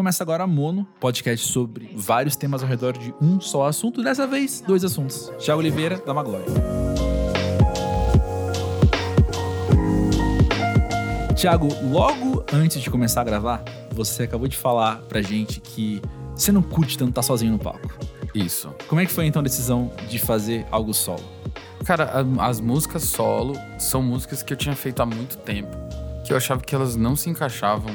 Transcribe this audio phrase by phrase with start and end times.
[0.00, 4.02] Começa agora a Mono, podcast sobre vários temas ao redor de um só assunto.
[4.02, 5.30] Dessa vez, dois assuntos.
[5.38, 6.46] Thiago Oliveira, da Maglória.
[11.36, 16.00] Thiago, logo antes de começar a gravar, você acabou de falar pra gente que
[16.34, 17.90] você não curte tanto estar sozinho no palco.
[18.34, 18.74] Isso.
[18.88, 21.24] Como é que foi então a decisão de fazer algo solo?
[21.84, 25.76] Cara, as músicas solo são músicas que eu tinha feito há muito tempo,
[26.26, 27.94] que eu achava que elas não se encaixavam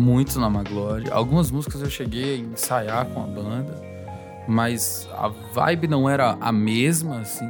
[0.00, 1.10] muito na Maglore.
[1.10, 3.80] Algumas músicas eu cheguei a ensaiar com a banda,
[4.48, 7.48] mas a vibe não era a mesma, assim.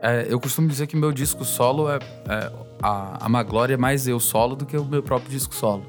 [0.00, 1.96] É, eu costumo dizer que meu disco solo é,
[2.28, 5.84] é a, a Maglore é mais eu solo do que o meu próprio disco solo.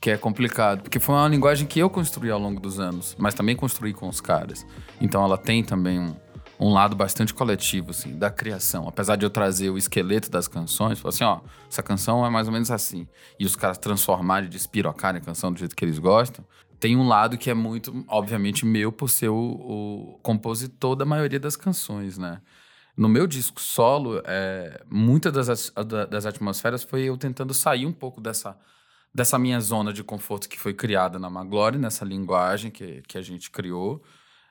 [0.00, 3.34] Que é complicado, porque foi uma linguagem que eu construí ao longo dos anos, mas
[3.34, 4.64] também construí com os caras.
[5.00, 6.14] Então ela tem também um,
[6.60, 8.88] um lado bastante coletivo, assim, da criação.
[8.88, 11.40] Apesar de eu trazer o esqueleto das canções, assim, ó,
[11.70, 13.06] essa canção é mais ou menos assim.
[13.38, 16.44] E os caras transformarem, despirocarem a canção do jeito que eles gostam.
[16.80, 21.40] Tem um lado que é muito, obviamente, meu por ser o, o compositor da maioria
[21.40, 22.40] das canções, né?
[22.96, 27.86] No meu disco solo, é, muitas das, as- da- das atmosferas foi eu tentando sair
[27.86, 28.56] um pouco dessa,
[29.14, 33.22] dessa minha zona de conforto que foi criada na Maglore, nessa linguagem que, que a
[33.22, 34.02] gente criou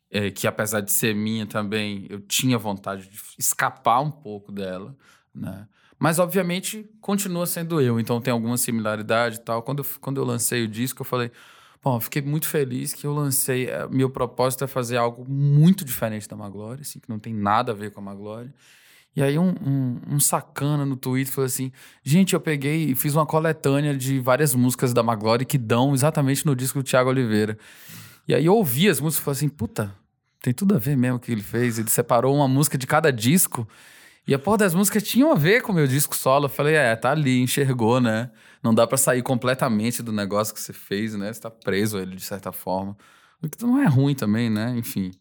[0.09, 4.95] é, que apesar de ser minha também, eu tinha vontade de escapar um pouco dela,
[5.33, 5.67] né?
[5.99, 9.63] Mas, obviamente, continua sendo eu, então tem alguma similaridade e tal.
[9.63, 11.31] Quando eu, quando eu lancei o disco, eu falei,
[11.83, 13.67] bom, fiquei muito feliz que eu lancei.
[13.67, 17.71] eh, Meu propósito é fazer algo muito diferente da Maglore, assim, que não tem nada
[17.71, 18.51] a ver com a Maglore.
[19.15, 21.71] E aí um, um, um sacana no Twitter falou assim,
[22.03, 26.45] gente, eu peguei e fiz uma coletânea de várias músicas da Maglore que dão exatamente
[26.45, 27.57] no disco do Thiago Oliveira.
[28.27, 29.95] E aí eu ouvi as músicas e falei assim, puta,
[30.41, 31.79] tem tudo a ver mesmo o que ele fez.
[31.79, 33.67] Ele separou uma música de cada disco.
[34.27, 36.45] E a porra das músicas tinham a ver com o meu disco solo.
[36.45, 38.29] Eu falei, é, tá ali, enxergou, né?
[38.61, 41.31] Não dá pra sair completamente do negócio que você fez, né?
[41.31, 42.97] Você tá preso a ele de certa forma.
[43.41, 44.75] O que não é ruim também, né?
[44.77, 45.11] Enfim.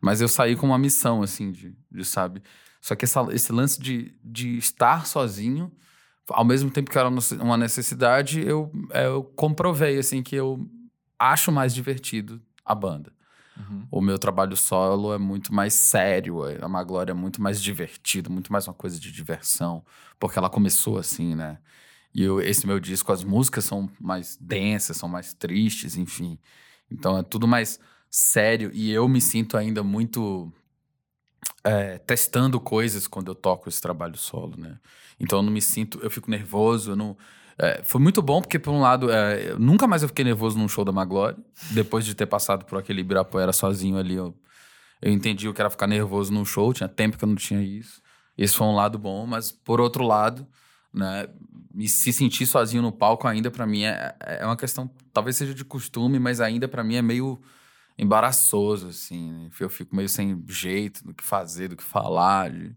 [0.00, 2.42] Mas eu saí com uma missão, assim, de, de sabe?
[2.80, 5.70] Só que essa- esse lance de, de estar sozinho,
[6.28, 10.66] ao mesmo tempo que era uma necessidade, eu, é, eu comprovei, assim, que eu
[11.18, 13.12] acho mais divertido a banda.
[13.90, 18.52] O meu trabalho solo é muito mais sério, a Maglória é muito mais divertido, muito
[18.52, 19.84] mais uma coisa de diversão,
[20.18, 21.58] porque ela começou assim, né?
[22.14, 26.38] E eu- esse meu disco, as músicas são mais densas, são mais tristes, enfim.
[26.90, 27.78] Então é tudo mais
[28.08, 30.52] sério e eu me sinto ainda muito
[31.64, 34.78] é, testando coisas quando eu toco esse trabalho solo, né?
[35.18, 37.16] Então eu não me sinto, eu fico nervoso, eu não.
[37.62, 40.66] É, foi muito bom, porque, por um lado, é, nunca mais eu fiquei nervoso num
[40.66, 41.36] show da Maglore.
[41.72, 44.34] Depois de ter passado por aquele Ibirapuera sozinho ali, eu,
[45.02, 46.72] eu entendi o que era ficar nervoso num show.
[46.72, 48.00] Tinha tempo que eu não tinha isso.
[48.36, 50.46] Esse foi um lado bom, mas, por outro lado,
[50.92, 51.28] né,
[51.74, 55.54] me se sentir sozinho no palco ainda, pra mim, é, é uma questão, talvez seja
[55.54, 57.38] de costume, mas ainda pra mim é meio
[57.98, 59.30] embaraçoso, assim.
[59.30, 59.50] né?
[59.60, 62.74] Eu fico meio sem jeito do que fazer, do que falar, de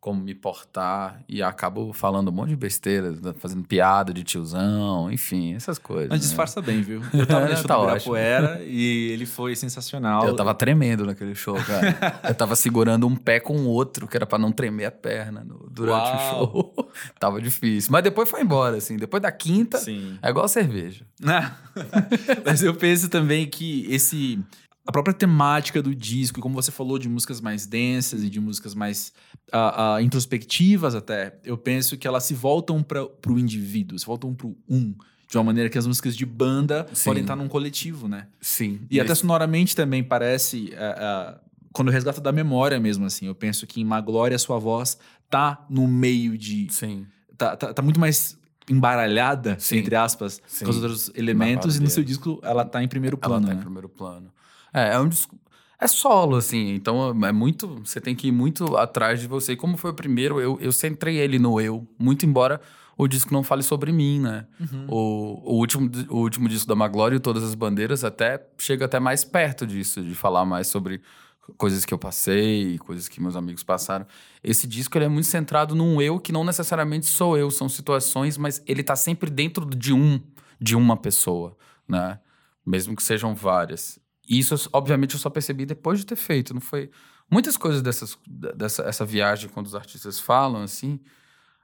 [0.00, 1.20] como me portar.
[1.28, 6.08] E acabo falando um monte de besteiras, né, fazendo piada de tiozão, enfim, essas coisas.
[6.08, 6.26] Mas né?
[6.26, 7.02] disfarça bem, viu?
[7.12, 7.82] Eu tava nesse show Tá do.
[7.84, 10.26] Ibirapuera e ele foi sensacional.
[10.26, 12.20] Eu tava tremendo naquele show, cara.
[12.28, 15.42] eu tava segurando um pé com o outro, que era pra não tremer a perna
[15.44, 16.14] no- durante Uau.
[16.14, 16.38] o
[16.74, 16.90] show.
[17.18, 17.90] tava difícil.
[17.90, 18.96] Mas depois foi embora, assim.
[18.96, 20.18] Depois da quinta, Sim.
[20.22, 21.04] é igual cerveja.
[22.44, 24.38] Mas eu penso também que esse.
[24.86, 28.38] A própria temática do disco, e como você falou de músicas mais densas e de
[28.40, 29.12] músicas mais
[29.52, 34.32] ah, ah, introspectivas até, eu penso que elas se voltam para o indivíduo, se voltam
[34.34, 34.94] pro um.
[35.28, 37.04] De uma maneira que as músicas de banda Sim.
[37.10, 38.28] podem estar num coletivo, né?
[38.40, 38.80] Sim.
[38.88, 40.72] E até sonoramente também parece.
[40.78, 41.40] ah,
[41.72, 44.96] quando eu resgato da memória mesmo, assim, eu penso que em Maglória a sua voz
[45.28, 46.68] tá no meio de.
[46.72, 47.06] Sim.
[47.36, 48.38] Tá, tá, tá muito mais
[48.70, 49.78] embaralhada, Sim.
[49.78, 50.64] entre aspas, Sim.
[50.64, 53.46] com os outros elementos, e no seu disco ela tá em primeiro Ela plano.
[53.46, 53.62] tá em né?
[53.62, 54.32] primeiro plano.
[54.76, 55.34] É, é um disco.
[55.80, 56.74] É solo, assim.
[56.74, 57.80] Então é muito.
[57.84, 59.52] Você tem que ir muito atrás de você.
[59.52, 61.86] E como foi o primeiro, eu, eu centrei ele no eu.
[61.98, 62.60] Muito embora
[62.98, 64.46] o disco não fale sobre mim, né?
[64.88, 68.98] O, o, último, o último disco da Maglória e Todas as Bandeiras até chega até
[68.98, 71.02] mais perto disso, de falar mais sobre
[71.58, 74.06] coisas que eu passei, coisas que meus amigos passaram.
[74.42, 78.38] Esse disco ele é muito centrado num eu que não necessariamente sou eu, são situações,
[78.38, 80.18] mas ele tá sempre dentro de um,
[80.58, 81.54] de uma pessoa,
[81.86, 82.18] né?
[82.64, 84.00] Mesmo que sejam várias.
[84.28, 86.52] E isso, obviamente, eu só percebi depois de ter feito.
[86.54, 86.90] Não foi.
[87.30, 91.00] Muitas coisas dessas, dessa essa viagem, quando os artistas falam, assim.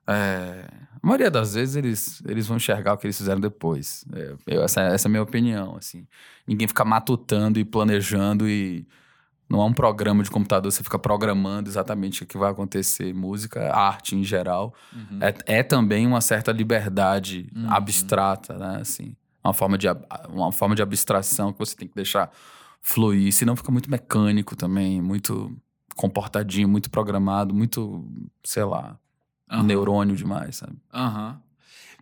[0.07, 0.67] é,
[1.03, 4.05] a maioria das vezes eles, eles vão enxergar o que eles fizeram depois.
[4.13, 6.07] É, eu- essa, essa é a minha opinião, assim.
[6.47, 8.87] Ninguém fica matutando e planejando e.
[9.49, 13.13] Não é um programa de computador, você fica programando exatamente o que vai acontecer.
[13.13, 14.75] Música, arte em geral.
[15.47, 18.79] É, é também uma certa liberdade abstrata, né?
[18.81, 19.87] Assim, uma forma de,
[20.29, 22.31] uma forma de abstração que você tem que deixar
[22.81, 25.57] fluir, senão fica muito mecânico também, muito
[25.95, 28.05] comportadinho, muito programado, muito,
[28.45, 28.99] sei lá,
[29.51, 29.63] Aham.
[29.65, 30.77] neurônio demais, sabe?
[30.93, 31.41] Aham.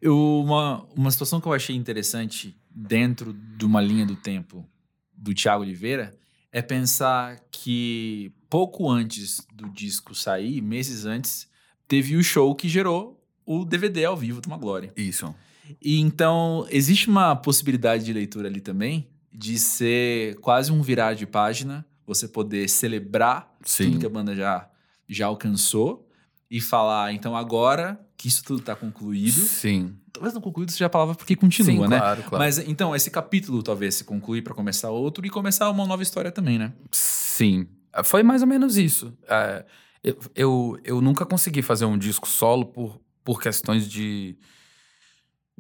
[0.01, 4.67] Eu, uma, uma situação que eu achei interessante dentro de uma linha do tempo
[5.13, 6.19] do Thiago Oliveira
[6.51, 11.49] é pensar que pouco antes do disco sair, meses antes,
[11.87, 14.93] teve o show que gerou o DVD ao vivo do Uma Glória.
[14.97, 15.35] Isso.
[15.81, 21.27] E então, existe uma possibilidade de leitura ali também de ser quase um virar de
[21.27, 23.85] página, você poder celebrar Sim.
[23.85, 24.69] tudo que a banda já,
[25.09, 26.09] já alcançou
[26.51, 29.97] e falar, então agora que isso tudo tá concluído, Sim.
[30.13, 31.99] talvez não concluído seja a palavra porque continua, Sim, né?
[31.99, 32.45] claro, claro.
[32.45, 36.31] Mas então, esse capítulo talvez se conclui para começar outro e começar uma nova história
[36.31, 36.73] também, né?
[36.91, 37.67] Sim.
[38.05, 39.17] Foi mais ou menos isso.
[39.29, 39.65] É,
[40.03, 44.37] eu, eu, eu nunca consegui fazer um disco solo por, por questões de.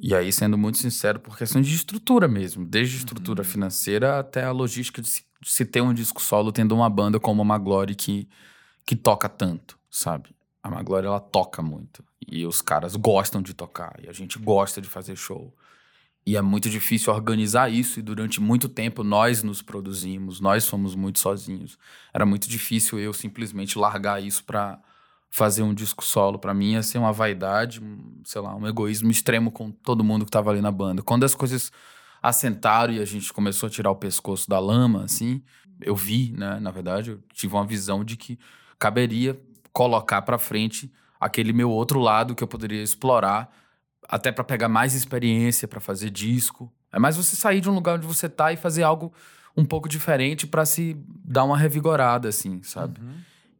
[0.02, 2.64] E aí, sendo muito sincero, por questões de estrutura mesmo.
[2.64, 3.48] Desde estrutura Uhum.
[3.48, 7.20] financeira até a logística de se, de se ter um disco solo tendo uma banda
[7.20, 8.28] como a Maglore que,
[8.86, 10.30] que toca tanto, sabe?
[10.62, 12.02] A Maglore, ela toca muito.
[12.26, 13.98] E os caras gostam de tocar.
[14.02, 15.54] E a gente gosta de fazer show.
[16.26, 20.94] E é muito difícil organizar isso, e durante muito tempo nós nos produzimos, nós fomos
[20.94, 21.78] muito sozinhos.
[22.12, 24.78] Era muito difícil eu simplesmente largar isso pra
[25.30, 26.38] fazer um disco solo.
[26.38, 30.24] Pra mim ia ser uma vaidade, um, sei lá, um egoísmo extremo com todo mundo
[30.24, 31.02] que tava ali na banda.
[31.02, 31.70] Quando as coisas
[32.22, 35.42] assentaram e a gente começou a tirar o pescoço da lama, assim,
[35.80, 38.38] eu vi, né, na verdade, eu tive uma visão de que
[38.78, 39.40] caberia
[39.72, 43.50] colocar pra frente aquele meu outro lado que eu poderia explorar
[44.08, 46.72] até pra pegar mais experiência pra fazer disco.
[46.92, 49.12] É mais você sair de um lugar onde você tá e fazer algo
[49.56, 53.00] um pouco diferente pra se dar uma revigorada, assim, sabe?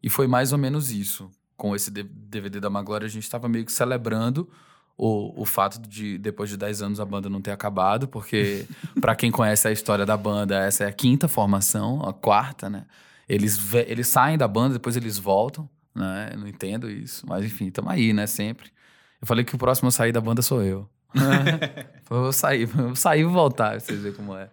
[0.03, 1.31] E foi mais ou menos isso.
[1.61, 4.49] Com esse DVD da Maglória, a gente estava meio que celebrando
[4.97, 8.65] o, o fato de, depois de 10 anos, a banda não ter acabado, porque,
[8.99, 12.87] pra quem conhece a história da banda, essa é a quinta formação, a quarta, né?
[13.29, 16.31] Eles, eles saem da banda, depois eles voltam, né?
[16.33, 17.27] Eu não entendo isso.
[17.29, 18.27] Mas enfim, estamos aí, né?
[18.27, 18.71] Sempre.
[19.21, 20.89] Eu falei que o próximo a sair da banda sou eu.
[22.11, 24.49] eu vou sair, vou sair e vou voltar, pra vocês verem como é.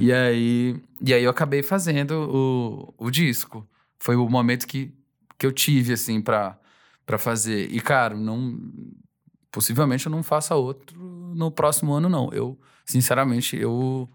[0.00, 3.68] e, aí, e aí eu acabei fazendo o, o disco.
[3.98, 4.94] Foi o momento que,
[5.40, 6.58] que eu tive, assim, pra,
[7.06, 7.72] pra fazer.
[7.72, 8.60] E, cara, não.
[9.50, 10.96] Possivelmente eu não faça outro
[11.34, 12.30] no próximo ano, não.
[12.30, 14.08] Eu, sinceramente, eu.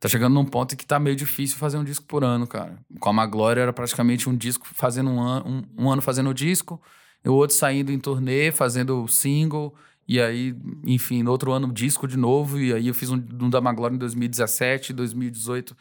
[0.00, 2.78] Tá chegando num ponto que tá meio difícil fazer um disco por ano, cara.
[2.98, 6.34] Com a Maglória era praticamente um disco fazendo um ano, um, um ano fazendo o
[6.34, 6.80] disco,
[7.24, 9.74] e o outro saindo em turnê, fazendo single,
[10.08, 10.56] e aí,
[10.86, 13.94] enfim, no outro ano disco de novo, e aí eu fiz um, um da Maglória
[13.94, 15.76] em 2017, 2018,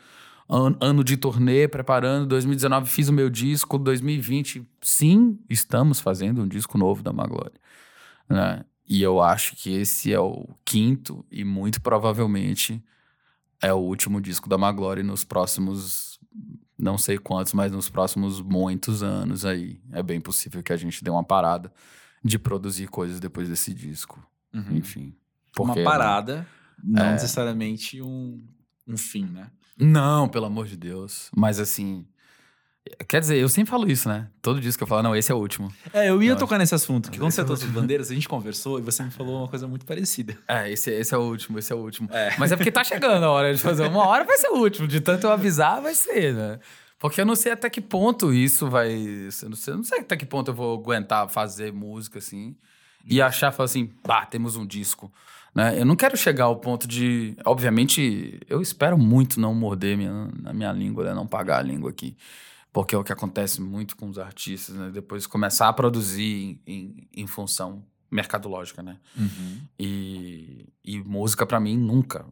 [0.49, 6.47] an- ano de turnê, preparando, 2019 fiz o meu disco, 2020, sim, estamos fazendo um
[6.47, 7.59] disco novo da Maglória,
[8.27, 8.65] né?
[8.87, 12.83] E eu acho que esse é o quinto e muito provavelmente
[13.61, 16.19] é o último disco da Maglore nos próximos,
[16.77, 19.79] não sei quantos, mas nos próximos muitos anos aí.
[19.91, 21.71] É bem possível que a gente dê uma parada
[22.23, 24.25] de produzir coisas depois desse disco.
[24.53, 24.77] Uhum.
[24.77, 25.13] Enfim.
[25.59, 26.47] Uma Porque- parada,
[26.83, 27.11] não É.
[27.11, 28.43] necessariamente um,
[28.87, 29.51] um fim, né?
[29.79, 31.29] Não, pelo amor de Deus.
[31.35, 32.05] Mas assim.
[33.07, 34.27] Quer dizer, eu sempre falo isso, né?
[34.41, 35.71] Todo disco que eu falo, não, esse é o último.
[35.93, 38.27] É, eu ia tocar nesse assunto, que quando Esse você é trouxe bandeiras, a gente
[38.27, 40.35] conversou e você me falou uma coisa muito parecida.
[40.47, 42.09] É, esse, esse é o último, esse é o último.
[42.11, 42.35] É.
[42.39, 43.85] Mas é porque tá chegando a hora de fazer.
[43.85, 44.87] Uma hora vai ser o último.
[44.87, 46.59] De tanto eu avisar, vai ser, né?
[46.97, 48.91] Porque eu não sei até que ponto isso vai.
[48.91, 52.55] Eu não sei, eu não sei até que ponto eu vou aguentar fazer música assim.
[53.09, 55.11] E achar, falar assim, pá, temos um disco.
[55.53, 55.79] Né?
[55.79, 57.35] Eu não quero chegar ao ponto de.
[57.45, 61.13] Obviamente, eu espero muito não morder minha, na minha língua, né?
[61.13, 62.15] não pagar a língua aqui.
[62.71, 64.91] Porque é o que acontece muito com os artistas, né?
[64.93, 68.97] Depois começar a produzir em, em, em função mercadológica, né?
[69.79, 72.25] E, e música pra mim nunca,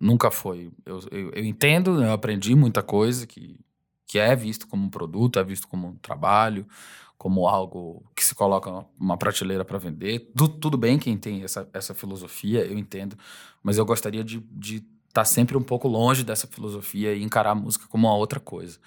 [0.00, 0.70] nunca foi.
[0.84, 3.60] Eu, eu, eu entendo, eu aprendi muita coisa que,
[4.06, 6.66] que é visto como um produto, é visto como um trabalho,
[7.18, 10.30] como algo que se coloca uma prateleira para vender.
[10.60, 13.16] Tudo bem quem tem essa, essa filosofia, eu entendo,
[13.62, 17.86] mas eu gostaria de estar sempre um pouco longe dessa filosofia e encarar a música
[17.88, 18.78] como uma outra coisa.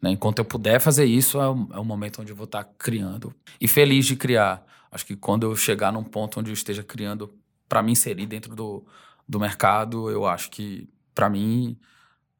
[0.00, 0.10] né?
[0.10, 3.34] Enquanto eu puder fazer isso, é o, é momento onde eu vou estar criando.
[3.60, 4.64] E feliz de criar.
[4.90, 7.34] Acho que quando eu chegar num ponto onde eu esteja criando
[7.68, 8.84] para me inserir dentro do,
[9.28, 11.78] do mercado, eu acho que, para mim,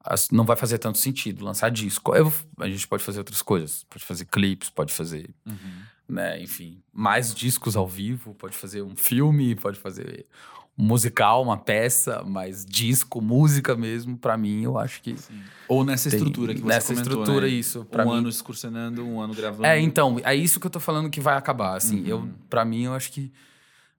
[0.05, 2.15] as- não vai fazer tanto sentido lançar disco.
[2.15, 3.85] Eu- a gente pode fazer outras coisas.
[3.91, 5.31] Pode fazer clipes, pode fazer,
[6.09, 10.27] né, enfim, mais discos ao vivo, pode fazer um filme, pode fazer
[10.77, 15.15] um musical, uma peça, mas disco, música mesmo, para mim, eu acho que
[15.69, 17.53] Ou nessa tem- estrutura que você nessa comentou, estrutura né?
[17.53, 18.17] isso, para um mim.
[18.19, 19.67] ano excursionando, um ano gravando.
[19.67, 22.01] É, então, é isso que eu tô falando que vai acabar, assim.
[22.01, 22.07] Uhum.
[22.07, 23.31] Eu, para mim, eu acho que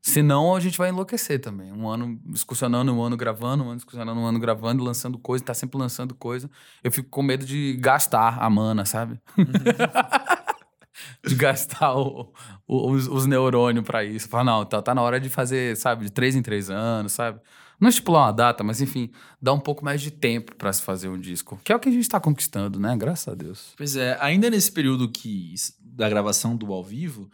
[0.05, 1.71] Senão a gente vai enlouquecer também.
[1.71, 5.53] Um ano excursionando, um ano gravando, um ano excursionando, um ano gravando, lançando coisa, tá
[5.53, 6.51] sempre lançando coisa.
[6.83, 9.17] Eu fico com medo de gastar a mana, sabe?
[11.25, 12.33] de gastar o,
[12.67, 14.27] o, os, os neurônios para isso.
[14.27, 17.39] Falar, não, tá, tá na hora de fazer, sabe, de três em três anos, sabe?
[17.79, 19.09] Não estipular uma data, mas enfim,
[19.41, 21.57] dá um pouco mais de tempo para se fazer um disco.
[21.63, 22.93] Que é o que a gente tá conquistando, né?
[22.97, 23.73] Graças a Deus.
[23.77, 27.31] Pois é, ainda nesse período que da gravação do ao vivo,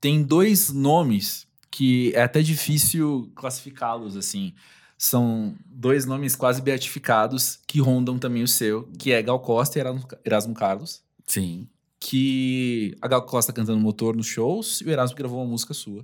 [0.00, 1.45] tem dois nomes
[1.76, 4.54] que é até difícil classificá-los assim.
[4.96, 9.82] São dois nomes quase beatificados que rondam também o seu, que é Gal Costa e
[10.24, 11.02] Erasmo Carlos.
[11.26, 11.68] Sim.
[12.00, 16.02] Que a Gal Costa cantando motor nos shows e o Erasmo gravou uma música sua.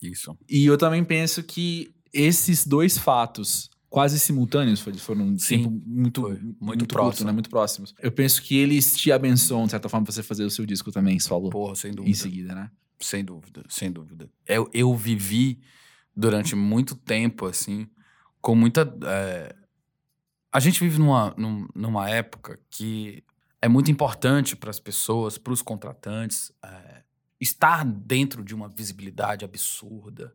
[0.00, 0.34] Isso.
[0.48, 6.22] E eu também penso que esses dois fatos quase simultâneos, foram um Sim, tempo muito,
[6.22, 7.10] muito muito, próximo.
[7.10, 7.32] curto, né?
[7.32, 7.94] Muito próximos.
[8.00, 10.90] Eu penso que eles te abençoam, de certa forma, pra você fazer o seu disco
[10.90, 12.16] também, solo, Porra, sem em dúvida.
[12.16, 12.70] seguida, né?
[13.02, 14.30] Sem dúvida, sem dúvida.
[14.46, 15.60] Eu, eu vivi
[16.14, 17.88] durante muito tempo, assim,
[18.40, 18.82] com muita.
[19.04, 19.54] é,
[20.52, 23.24] A gente vive numa, num- numa época que
[23.60, 27.02] é muito importante para as pessoas, para os contratantes, é,
[27.40, 30.34] estar dentro de uma visibilidade absurda,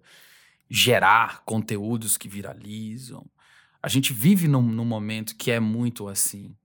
[0.69, 3.25] gerar conteúdos que viralizam.
[3.81, 6.55] A gente vive num, num momento que é muito assim.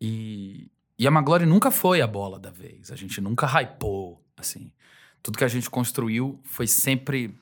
[0.00, 2.90] E, e a Maglore nunca foi a bola da vez.
[2.90, 4.72] A gente nunca hypou, assim.
[5.26, 7.36] Tudo que a gente construiu foi sempre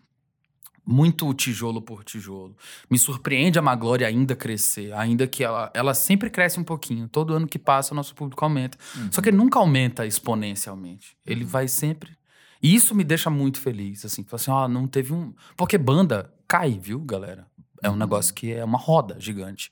[0.86, 2.56] muito tijolo por tijolo.
[2.90, 7.06] Me surpreende a Maglore ainda crescer, ainda que ela, ela sempre cresce um pouquinho.
[7.08, 8.78] Todo ano que passa, o nosso público aumenta.
[9.10, 11.14] Só que ele nunca aumenta exponencialmente.
[11.26, 12.16] Ele vai sempre.
[12.62, 14.24] E isso me deixa muito feliz, assim.
[14.32, 15.34] Assim, ó, não teve um.
[15.58, 17.46] Porque banda cai, viu, galera?
[17.82, 17.98] É um Uhum.
[17.98, 19.70] negócio que é uma roda gigante.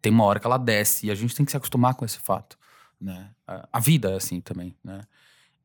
[0.00, 2.20] Tem uma hora que ela desce e a gente tem que se acostumar com esse
[2.20, 2.56] fato,
[3.00, 3.30] né?
[3.48, 5.00] A- A vida é assim também, né?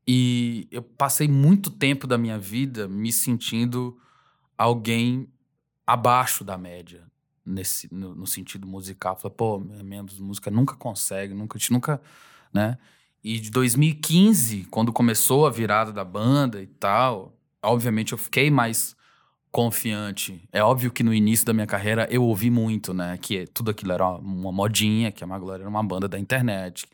[0.08, 3.98] E eu passei muito tempo da minha vida me sentindo
[4.58, 5.28] alguém
[5.88, 7.06] abaixo da média
[7.46, 9.18] nesse no, no sentido musical.
[9.18, 12.02] Falei, pô, minha, minha música nunca consegue, nunca, a gente nunca,
[12.54, 12.78] né?
[13.24, 18.96] E de 2015, quando começou a virada da banda e tal, obviamente eu fiquei mais
[19.50, 20.44] confiante.
[20.52, 23.18] É óbvio que no início da minha carreira eu ouvi muito, né?
[23.18, 26.86] Que tudo aquilo era uma modinha, que a Maglória era uma banda da internet,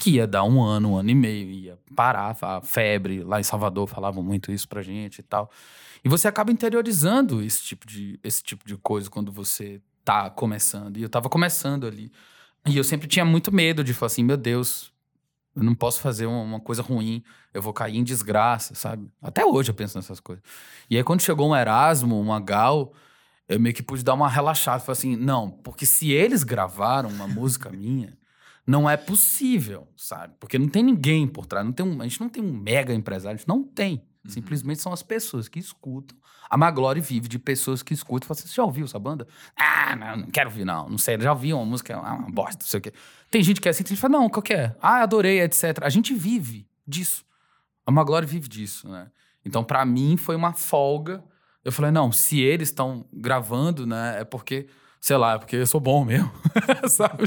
[0.00, 3.22] que ia dar um ano, um ano e meio, ia parar, a febre.
[3.22, 5.50] Lá em Salvador falavam muito isso pra gente e tal.
[6.04, 10.96] E você acaba interiorizando esse tipo de, esse tipo de coisa quando você tá começando.
[10.96, 12.12] E eu tava começando ali.
[12.66, 14.92] E eu sempre tinha muito medo de falar assim, meu Deus,
[15.54, 17.24] eu não posso fazer uma, coisa ruim,
[17.54, 19.10] eu vou cair em desgraça, sabe?
[19.22, 20.44] Até hoje eu penso nessas coisas.
[20.90, 22.92] E aí quando chegou um Erasmo, uma Gal,
[23.48, 24.80] eu meio que pude dar uma relaxada.
[24.80, 28.16] Falei assim, não, porque se eles gravaram uma música minha,
[28.66, 30.34] não é possível, sabe?
[30.40, 32.92] Porque não tem ninguém por trás, não tem um, a gente não tem um mega
[32.92, 34.02] empresário, a gente não tem.
[34.26, 36.16] Simplesmente são as pessoas que escutam.
[36.50, 39.26] A Maglore vive de pessoas que escutam e falam assim: você já ouviu essa banda?
[39.56, 40.88] Ah, não, não quero ouvir, não.
[40.88, 42.92] Não sei, já ouvi uma música, é uma bosta, não sei o quê.
[43.30, 44.74] Tem gente que é assim, tem gente que fala, não, qual que é?
[44.80, 45.78] Ah, adorei, etc.
[45.82, 47.24] A gente vive disso.
[47.84, 49.10] A Maglore vive disso, né?
[49.44, 51.22] Então, pra mim, foi uma folga.
[51.64, 54.66] Eu falei, não, se eles estão gravando, né, é porque,
[55.06, 56.28] sei lá, é porque eu sou bom mesmo.
[56.90, 57.22] Sabe?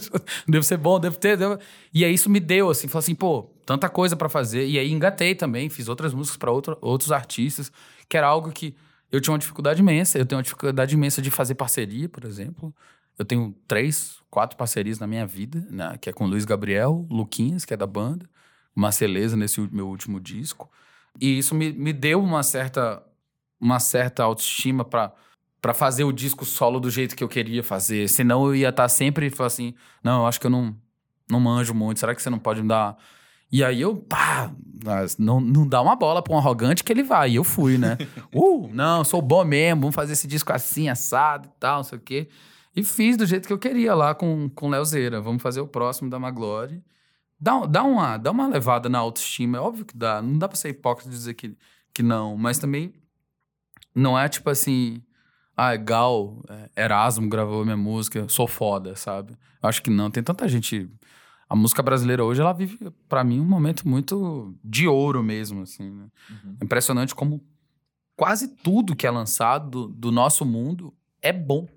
[0.45, 1.37] Devo ser bom, devo ter.
[1.37, 1.57] Devo...
[1.93, 4.67] E aí isso me deu, assim, falei assim, pô, tanta coisa pra fazer.
[4.67, 7.71] E aí engatei também, fiz outras músicas pra outro, outros artistas,
[8.09, 8.75] que era algo que
[9.09, 10.17] eu tinha uma dificuldade imensa.
[10.17, 12.75] Eu tenho uma dificuldade imensa de fazer parceria, por exemplo.
[13.17, 15.97] Eu tenho três, quatro parcerias na minha vida, né?
[16.01, 18.29] Que é com Luiz Gabriel, Luquinhas, que é da banda,
[18.75, 20.69] Marceleza, nesse meu último disco.
[21.17, 23.01] E isso me, me deu uma certa,
[23.57, 25.13] uma certa autoestima pra
[25.61, 28.07] para fazer o disco solo do jeito que eu queria fazer.
[28.09, 29.73] Senão eu ia estar sempre falando assim:
[30.03, 30.75] não, eu acho que eu não,
[31.29, 31.99] não manjo muito.
[31.99, 32.97] Será que você não pode me dar.
[33.51, 34.51] E aí eu, pá,
[35.17, 37.31] não, não dá uma bola pra um arrogante que ele vai.
[37.31, 37.97] E eu fui, né?
[38.33, 41.97] uh, não, sou bom mesmo, vamos fazer esse disco assim, assado e tal, não sei
[41.97, 42.29] o quê.
[42.75, 45.19] E fiz do jeito que eu queria lá com, com Leozeira.
[45.19, 46.83] Vamos fazer o próximo da Maglore.
[47.39, 50.21] Dá, dá, uma, dá uma levada na autoestima, é óbvio que dá.
[50.21, 51.57] Não dá pra ser hipócrita dizer que,
[51.93, 52.93] que não, mas também
[53.95, 55.01] não é tipo assim.
[55.61, 59.33] Ah, Gal, é, Erasmo gravou minha música, sou foda, sabe?
[59.61, 60.89] Eu acho que não, tem tanta gente.
[61.49, 65.91] A música brasileira hoje, ela vive, pra mim, um momento muito de ouro mesmo, assim,
[65.91, 66.07] né?
[66.61, 67.43] É impressionante como
[68.15, 71.67] quase tudo que é lançado do, do nosso mundo é bom.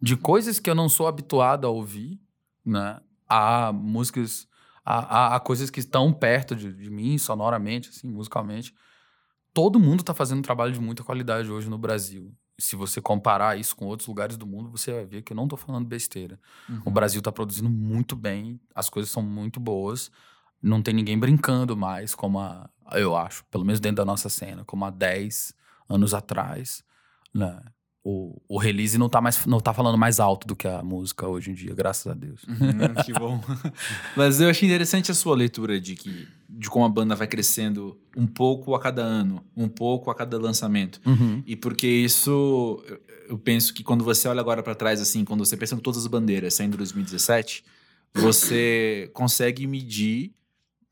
[0.00, 2.18] De coisas que eu não sou habituado a ouvir,
[2.64, 2.98] né?
[3.28, 4.48] A músicas,
[4.82, 8.74] a, a, a coisas que estão perto de, de mim, sonoramente, assim, musicalmente.
[9.52, 12.34] Todo mundo tá fazendo um trabalho de muita qualidade hoje no Brasil.
[12.58, 15.46] Se você comparar isso com outros lugares do mundo, você vai ver que eu não
[15.46, 16.38] tô falando besteira.
[16.86, 20.10] O Brasil tá produzindo muito bem, as coisas são muito boas.
[20.62, 24.64] Não tem ninguém brincando mais, como a, eu acho, pelo menos dentro da nossa cena,
[24.64, 25.52] como há 10
[25.88, 26.82] anos atrás.
[27.34, 27.60] né?
[28.08, 31.26] O, o release não tá, mais, não tá falando mais alto do que a música
[31.26, 32.42] hoje em dia, graças a Deus.
[32.48, 33.42] Hum, que bom.
[34.16, 37.98] Mas eu achei interessante a sua leitura de que de como a banda vai crescendo
[38.16, 41.00] um pouco a cada ano, um pouco a cada lançamento.
[41.04, 41.42] Uhum.
[41.44, 42.80] E porque isso,
[43.28, 46.00] eu- penso que quando você olha agora pra trás, assim, quando você pensa em todas
[46.02, 47.64] as bandeiras saindo em 2017,
[48.14, 50.32] você consegue medir,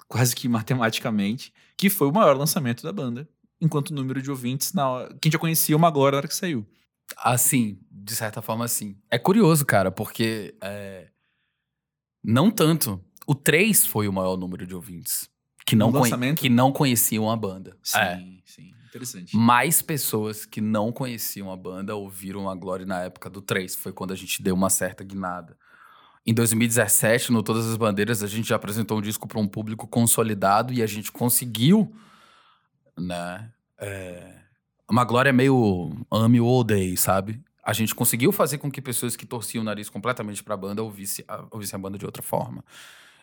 [0.09, 3.29] quase que matematicamente, que foi o maior lançamento da banda,
[3.61, 6.67] enquanto número de ouvintes, na hora, quem já conhecia uma agora na hora que saiu.
[7.19, 8.97] Assim, de certa forma, sim.
[9.11, 11.09] É curioso, cara, porque é,
[12.23, 13.03] não tanto.
[13.27, 15.29] O 3 foi o maior número de ouvintes
[15.67, 15.91] que não,
[16.37, 17.77] que não conheciam a banda.
[17.83, 18.19] Sim, É.
[18.45, 19.35] sim, interessante.
[19.37, 23.75] Mais pessoas que não conheciam a banda ouviram a Glória na época do 3.
[23.75, 25.57] Foi quando a gente deu uma certa guinada.
[26.27, 29.87] Em 2017, no Todas as Bandeiras, a gente já apresentou um disco para um público
[29.87, 31.95] consolidado e a gente conseguiu,
[32.99, 33.51] né?
[33.79, 34.44] É,
[34.91, 37.43] uma glória meio ame ou odeie, sabe?
[37.63, 40.83] A gente conseguiu fazer com que pessoas que torciam o nariz completamente para a banda
[40.83, 42.63] ouvissem a, a banda de outra forma.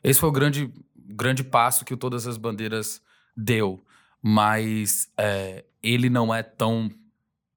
[0.03, 3.01] Esse foi o grande, grande passo que o Todas as Bandeiras
[3.37, 3.79] deu.
[4.21, 6.89] Mas é, ele não é tão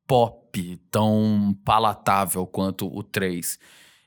[0.07, 3.59] pop, tão palatável quanto o 3.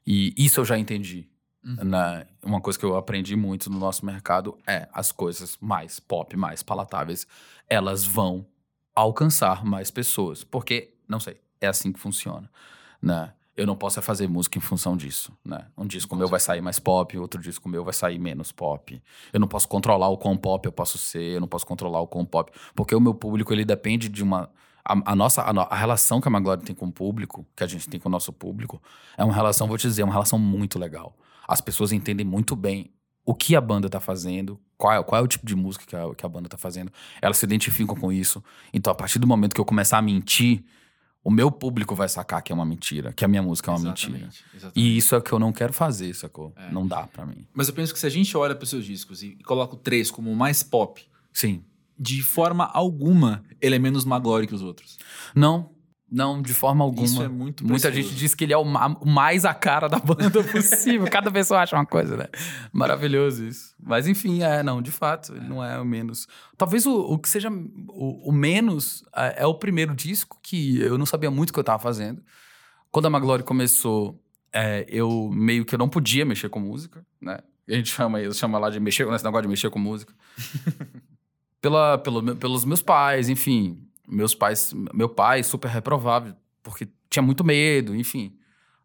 [0.05, 1.27] E isso eu já entendi.
[1.63, 1.83] Uhum.
[1.83, 2.27] né?
[2.43, 6.63] Uma coisa que eu aprendi muito no nosso mercado é as coisas mais pop, mais
[6.63, 7.27] palatáveis,
[7.67, 8.45] elas vão
[8.97, 10.43] alcançar mais pessoas.
[10.43, 12.49] Porque, não sei, é assim que funciona.
[13.01, 13.31] Né?
[13.55, 15.31] Eu não posso é fazer música em função disso.
[15.45, 15.67] Né?
[15.77, 19.01] Um disco meu vai sair mais pop, outro disco meu vai sair menos pop.
[19.31, 22.07] Eu não posso controlar o quão pop eu posso ser, eu não posso controlar o
[22.07, 22.51] quão pop.
[22.75, 24.49] Porque o meu público, ele depende de uma.
[24.83, 27.67] A, a nossa a, a relação que a Maglore tem com o público, que a
[27.67, 28.81] gente tem com o nosso público,
[29.17, 31.15] é uma relação, vou te dizer, é uma relação muito legal.
[31.47, 32.91] As pessoas entendem muito bem
[33.27, 35.93] o que a banda tá fazendo, qual é, qual é o tipo de música que
[35.93, 36.89] a, que a banda tá fazendo.
[37.21, 38.41] Elas se identificam com isso.
[38.73, 40.63] Então, a partir do momento que eu começar a mentir,
[41.21, 43.89] o meu público vai sacar que é uma mentira, que a minha música é uma
[43.89, 44.13] mentira.
[44.13, 44.79] Exatamente, exatamente.
[44.79, 46.53] E isso é o que eu não quero fazer, sacou?
[46.55, 46.71] É.
[46.71, 47.45] Não dá pra mim.
[47.53, 50.09] Mas eu penso que se a gente olha para seus discos e coloca o 3
[50.09, 51.61] como o mais pop, Sim.
[51.99, 54.97] de forma alguma ele é menos Maglore que os outros.
[55.35, 55.69] Não,
[56.09, 57.05] não, de forma alguma.
[57.05, 59.87] Isso é muito Muita gente diz que ele é o, ma- o mais a cara
[59.87, 61.07] da banda possível.
[61.09, 62.27] Cada pessoa acha uma coisa, né?
[62.71, 63.75] Maravilhoso isso.
[63.79, 66.27] Mas enfim, é, não, de fato, ele não é o menos.
[66.57, 70.97] Talvez o, o que seja o, o menos é, é o primeiro disco que eu
[70.97, 72.21] não sabia muito o que eu tava fazendo.
[72.91, 74.17] Quando a Maglore começou,
[74.53, 77.39] é, eu meio que eu não podia mexer com música, né?
[77.67, 80.13] A gente chama, eu chama lá de mexer, nesse negócio de mexer com música.
[81.59, 83.81] Pela, pelo, pelos meus pais, enfim.
[84.07, 88.37] Meus pais, meu pai super reprovável, porque tinha muito medo, enfim.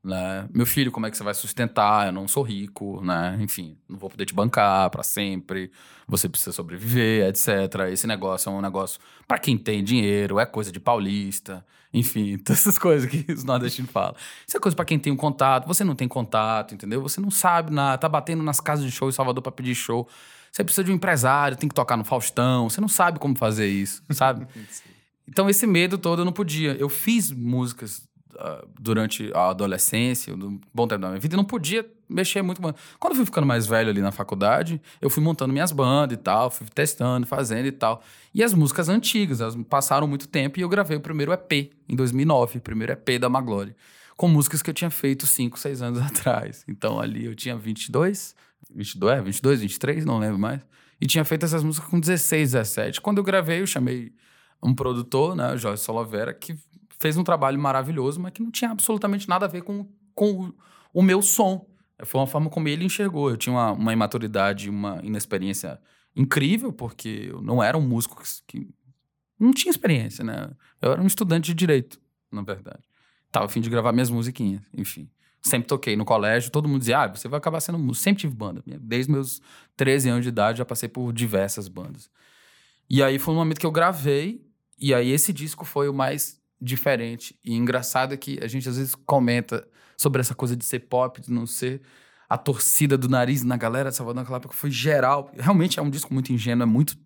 [0.04, 0.48] Né?
[0.52, 2.06] Meu filho, como é que você vai sustentar?
[2.06, 3.38] Eu não sou rico, né?
[3.40, 5.70] Enfim, não vou poder te bancar para sempre.
[6.08, 7.48] Você precisa sobreviver, etc.
[7.92, 11.64] Esse negócio é um negócio para quem tem dinheiro, é coisa de paulista.
[11.94, 14.16] Enfim, todas essas coisas que os nordestinos falam.
[14.46, 15.68] Isso é coisa para quem tem um contato.
[15.68, 17.00] Você não tem contato, entendeu?
[17.02, 17.96] Você não sabe nada.
[17.96, 20.08] Tá batendo nas casas de show em Salvador para pedir show.
[20.50, 22.68] Você precisa de um empresário, tem que tocar no Faustão.
[22.68, 24.46] Você não sabe como fazer isso, sabe?
[25.28, 26.74] Então, esse medo todo eu não podia.
[26.74, 28.08] Eu fiz músicas
[28.38, 32.60] ah, durante a adolescência, um bom tempo da minha vida, e não podia mexer muito.
[32.98, 36.20] Quando eu fui ficando mais velho ali na faculdade, eu fui montando minhas bandas e
[36.20, 38.02] tal, fui testando, fazendo e tal.
[38.34, 41.94] E as músicas antigas, elas passaram muito tempo e eu gravei o primeiro EP em
[41.94, 43.76] 2009, o primeiro EP da Maglore,
[44.16, 46.64] com músicas que eu tinha feito 5, 6 anos atrás.
[46.66, 48.34] Então, ali eu tinha 22,
[48.74, 50.60] 22, é, 22, 23, não lembro mais.
[51.00, 53.00] E tinha feito essas músicas com 16, 17.
[53.00, 54.12] Quando eu gravei, eu chamei
[54.62, 56.56] um produtor, né, Jorge Solovera, que
[57.00, 60.54] fez um trabalho maravilhoso, mas que não tinha absolutamente nada a ver com, com o,
[60.94, 61.66] o meu som.
[62.04, 63.30] Foi uma forma como ele enxergou.
[63.30, 65.80] Eu tinha uma, uma imaturidade, uma inexperiência
[66.14, 68.74] incrível, porque eu não era um músico que, que
[69.38, 70.50] não tinha experiência, né?
[70.80, 72.82] Eu era um estudante de direito, na verdade.
[73.30, 75.10] Tava a fim de gravar minhas musiquinhas, enfim.
[75.40, 78.04] Sempre toquei no colégio, todo mundo dizia, ah, você vai acabar sendo músico.
[78.04, 78.62] Sempre tive banda.
[78.64, 79.42] Desde meus
[79.76, 82.08] 13 anos de idade, já passei por diversas bandas.
[82.88, 84.40] E aí foi um momento que eu gravei,
[84.78, 87.38] e aí esse disco foi o mais diferente.
[87.44, 91.20] E engraçado é que a gente às vezes comenta sobre essa coisa de ser pop,
[91.20, 91.82] de não ser
[92.28, 95.30] a torcida do nariz na galera de Salvador naquela época foi geral.
[95.38, 96.96] Realmente é um disco muito ingênuo, é muito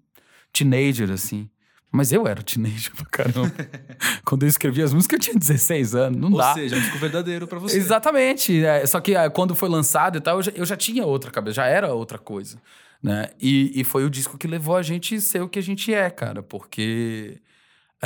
[0.52, 1.50] teenager, assim.
[1.90, 3.52] Mas eu era teenager pra caramba.
[4.24, 6.20] Quando eu escrevi as músicas, eu tinha 16 anos.
[6.20, 6.54] Não Ou dá.
[6.54, 7.76] seja, é um disco verdadeiro pra você.
[7.76, 8.64] Exatamente.
[8.64, 11.30] é, só que ah, quando foi lançado e tal, eu já, eu já tinha outra
[11.30, 12.60] cabeça, já era outra coisa.
[13.02, 13.30] Né?
[13.40, 15.92] E, e foi o disco que levou a gente a ser o que a gente
[15.92, 16.42] é, cara.
[16.42, 17.40] Porque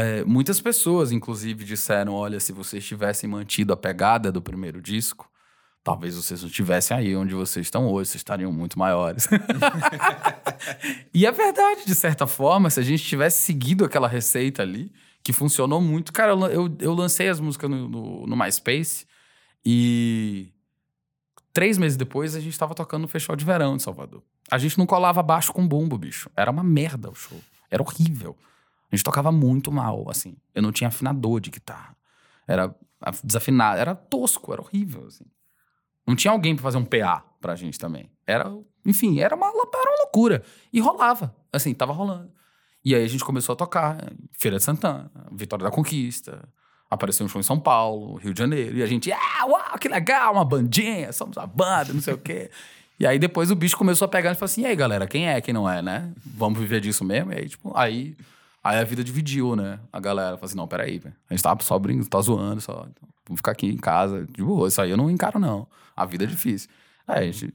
[0.00, 5.30] é, muitas pessoas, inclusive, disseram: olha, se vocês tivessem mantido a pegada do primeiro disco,
[5.82, 9.28] talvez vocês não estivessem aí onde vocês estão hoje, vocês estariam muito maiores.
[11.12, 15.32] e é verdade, de certa forma, se a gente tivesse seguido aquela receita ali, que
[15.32, 16.12] funcionou muito.
[16.12, 19.06] Cara, eu, eu, lancei as músicas no, no, no MySpace
[19.64, 20.48] e
[21.52, 24.22] três meses depois a gente tava tocando no Festival de Verão de Salvador.
[24.50, 26.30] A gente não colava baixo com bumbo, bicho.
[26.36, 27.38] Era uma merda o show.
[27.70, 28.36] Era horrível.
[28.90, 30.36] A gente tocava muito mal, assim.
[30.54, 31.96] Eu não tinha afinador de guitarra.
[32.46, 32.74] Era
[33.22, 35.24] desafinado, era tosco, era horrível, assim.
[36.06, 38.10] Não tinha alguém pra fazer um PA pra gente também.
[38.26, 38.52] Era,
[38.84, 40.42] enfim, era uma, era uma loucura.
[40.72, 42.30] E rolava, assim, tava rolando.
[42.84, 46.48] E aí a gente começou a tocar Feira de Santana, Vitória da Conquista,
[46.90, 49.88] apareceu um show em São Paulo, Rio de Janeiro, e a gente, ah, uau, que
[49.88, 52.50] legal, uma bandinha, somos a banda, não sei o quê.
[52.98, 55.28] E aí depois o bicho começou a pegar e falou assim: e aí, galera, quem
[55.28, 56.12] é, quem não é, né?
[56.24, 57.32] Vamos viver disso mesmo?
[57.32, 58.16] E aí, tipo, aí,
[58.62, 59.80] aí a vida dividiu, né?
[59.92, 61.14] A galera falou assim: não, peraí, velho.
[61.28, 62.86] A gente tava só brincando, tá zoando, só.
[62.90, 64.26] Então, vamos ficar aqui em casa.
[64.26, 65.66] De boa, isso aí eu não encaro, não.
[65.96, 66.68] A vida é difícil.
[67.06, 67.52] Aí a gente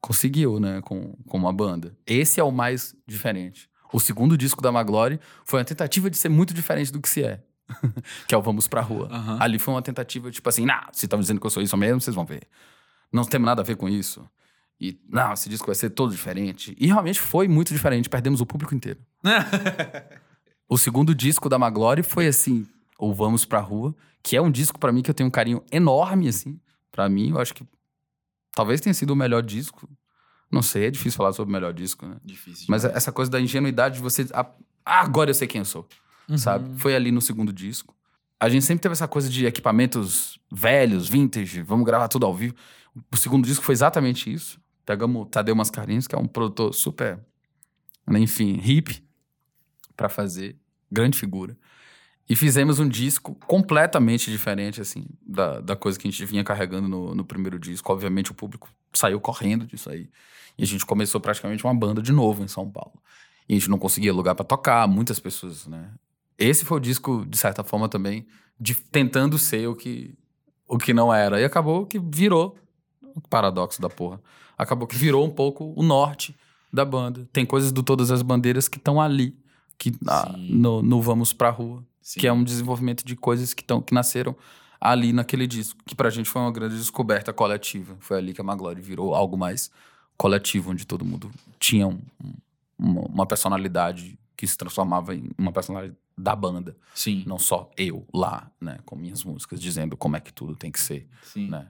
[0.00, 1.96] conseguiu, né, com, com uma banda.
[2.06, 3.70] Esse é o mais diferente.
[3.92, 7.22] O segundo disco da Maglory foi uma tentativa de ser muito diferente do que se
[7.22, 7.42] é.
[8.26, 9.08] que é o Vamos Pra Rua.
[9.10, 9.38] Aham.
[9.40, 12.00] Ali foi uma tentativa, tipo assim, nah, vocês estão dizendo que eu sou isso mesmo,
[12.00, 12.42] vocês vão ver.
[13.12, 14.26] Não tem nada a ver com isso.
[14.80, 16.74] E, não, esse disco vai ser todo diferente.
[16.78, 18.98] E realmente foi muito diferente, perdemos o público inteiro.
[20.68, 22.66] o segundo disco da Maglory foi assim,
[22.98, 25.62] o Vamos Pra Rua, que é um disco pra mim que eu tenho um carinho
[25.70, 26.58] enorme, assim.
[26.90, 27.64] Pra mim, eu acho que
[28.54, 29.88] talvez tenha sido o melhor disco.
[30.50, 32.16] Não sei, é difícil falar sobre o melhor disco, né?
[32.24, 32.66] Difícil.
[32.68, 32.96] Mas demais.
[32.96, 34.26] essa coisa da ingenuidade de você.
[34.32, 34.46] Ah,
[34.84, 35.88] agora eu sei quem eu sou
[36.28, 36.38] Uhum.
[36.38, 36.78] sabe?
[36.78, 37.94] Foi ali no segundo disco.
[38.38, 42.54] A gente sempre teve essa coisa de equipamentos velhos, vintage, vamos gravar tudo ao vivo.
[43.10, 44.60] O segundo disco foi exatamente isso.
[44.84, 47.18] Pegamos o Tadeu Mascarenhas, que é um produtor super,
[48.06, 49.02] né, enfim, hip,
[50.02, 50.56] pra fazer.
[50.90, 51.56] Grande figura.
[52.28, 56.88] E fizemos um disco completamente diferente, assim, da, da coisa que a gente vinha carregando
[56.88, 57.92] no, no primeiro disco.
[57.92, 60.08] Obviamente, o público saiu correndo disso aí.
[60.58, 63.00] E a gente começou praticamente uma banda de novo em São Paulo.
[63.48, 65.90] E a gente não conseguia lugar pra tocar, muitas pessoas, né?
[66.38, 68.26] Esse foi o disco, de certa forma, também,
[68.58, 70.14] de tentando ser o que,
[70.66, 71.40] o que não era.
[71.40, 72.56] E acabou que virou.
[73.28, 74.20] Paradoxo da porra.
[74.58, 76.34] Acabou que virou um pouco o norte
[76.72, 77.28] da banda.
[77.32, 79.41] Tem coisas do Todas as Bandeiras que estão ali.
[79.82, 81.84] Que, ah, no, no Vamos Pra Rua.
[82.00, 82.20] Sim.
[82.20, 84.36] Que é um desenvolvimento de coisas que, tão, que nasceram
[84.80, 85.80] ali naquele disco.
[85.84, 87.96] Que pra gente foi uma grande descoberta coletiva.
[87.98, 89.72] Foi ali que a Maglory virou algo mais
[90.16, 91.98] coletivo, onde todo mundo tinha um-
[92.78, 96.76] um- uma, personalidade que se transformava em uma personalidade da banda.
[96.94, 97.24] Sim.
[97.26, 100.78] Não só eu lá, né, com minhas músicas, dizendo como é que tudo tem que
[100.78, 101.48] ser, Sim.
[101.48, 101.66] né?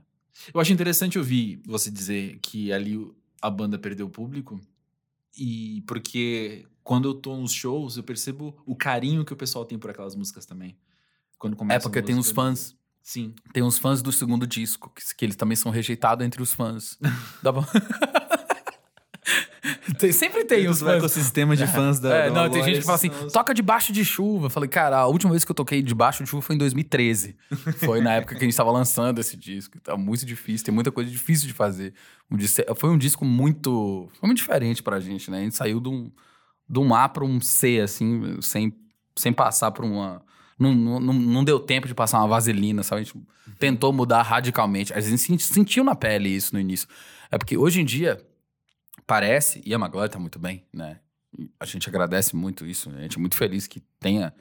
[0.52, 4.60] Eu acho interessante ouvir você dizer que ali a banda perdeu o público.
[5.36, 9.78] E porque quando eu tô nos shows, eu percebo o carinho que o pessoal tem
[9.78, 10.76] por aquelas músicas também.
[11.38, 13.34] Quando começa É porque tem uns fãs, Sim.
[13.52, 16.98] tem uns fãs do segundo disco, que, que eles também são rejeitados entre os fãs.
[17.42, 17.68] da banda.
[20.02, 20.98] Tem- sempre tem os fãs.
[20.98, 22.14] ecossistema de fãs da.
[22.14, 24.46] É, não, tem gente que fala assim, toca debaixo de chuva.
[24.46, 27.36] Eu falei, cara, a última vez que eu toquei debaixo de chuva foi em 2013.
[27.84, 29.80] Foi na época que a gente tava lançando esse disco.
[29.80, 31.94] Tá muito difícil, tem muita coisa difícil de fazer.
[32.30, 34.08] Um disco- foi um disco muito.
[34.18, 35.38] Foi muito diferente pra gente, né?
[35.38, 36.10] A gente saiu de um,
[36.68, 38.72] de um A pra um C, assim, sem,
[39.16, 40.22] sem passar por uma.
[40.58, 43.00] Não, não, não- deu tempo de passar uma vaselina, sabe?
[43.00, 43.18] A gente
[43.58, 44.92] tentou mudar radicalmente.
[44.94, 46.86] A gente senti- sentiu na pele isso no início.
[47.30, 48.20] É porque hoje em dia,
[49.06, 50.98] parece, e a Maglory tá muito bem, né?
[51.58, 52.98] A gente agradece muito isso, né?
[52.98, 54.34] a gente é muito feliz que tenha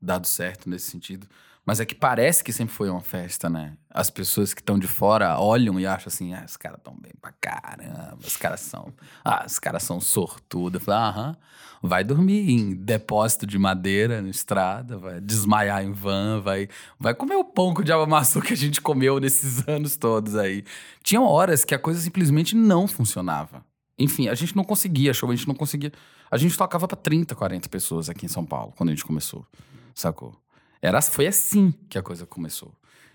[0.00, 1.26] dado certo nesse sentido.
[1.66, 3.76] Mas é que parece que sempre foi uma festa, né?
[3.90, 7.10] As pessoas que estão de fora olham e acham assim, ah, os caras tão bem
[7.20, 10.84] pra caramba, os caras são, ah, os caras são sortudos.
[10.84, 11.36] Falo, aham,
[11.82, 16.68] vai dormir em depósito de madeira na estrada, vai desmaiar em van, vai,
[17.00, 20.36] vai comer o pão com o diabo amassou que a gente comeu nesses anos todos
[20.36, 20.62] aí.
[21.02, 23.64] Tinham horas que a coisa simplesmente não funcionava.
[23.98, 25.92] Enfim, a gente não conseguia show, a gente não conseguia.
[26.30, 29.46] A gente tocava pra 30, 40 pessoas aqui em São Paulo quando a gente começou,
[29.94, 30.34] sacou?
[30.82, 32.72] Era, foi assim que a coisa começou.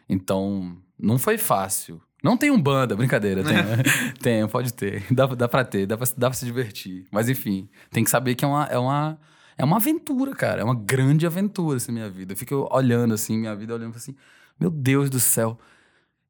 [0.10, 2.02] Então, não foi fácil.
[2.24, 3.78] Não tem um banda, brincadeira, tem, né?
[4.22, 5.04] tem, pode ter.
[5.12, 7.06] Dá, dá pra ter, dá pra, dá pra se divertir.
[7.12, 9.20] Mas enfim, tem que saber que é uma, é uma,
[9.58, 10.62] é uma aventura, cara.
[10.62, 12.34] É uma grande aventura essa minha vida.
[12.34, 14.16] Eu fico olhando assim, minha vida, olhando assim,
[14.60, 15.58] meu Deus do céu.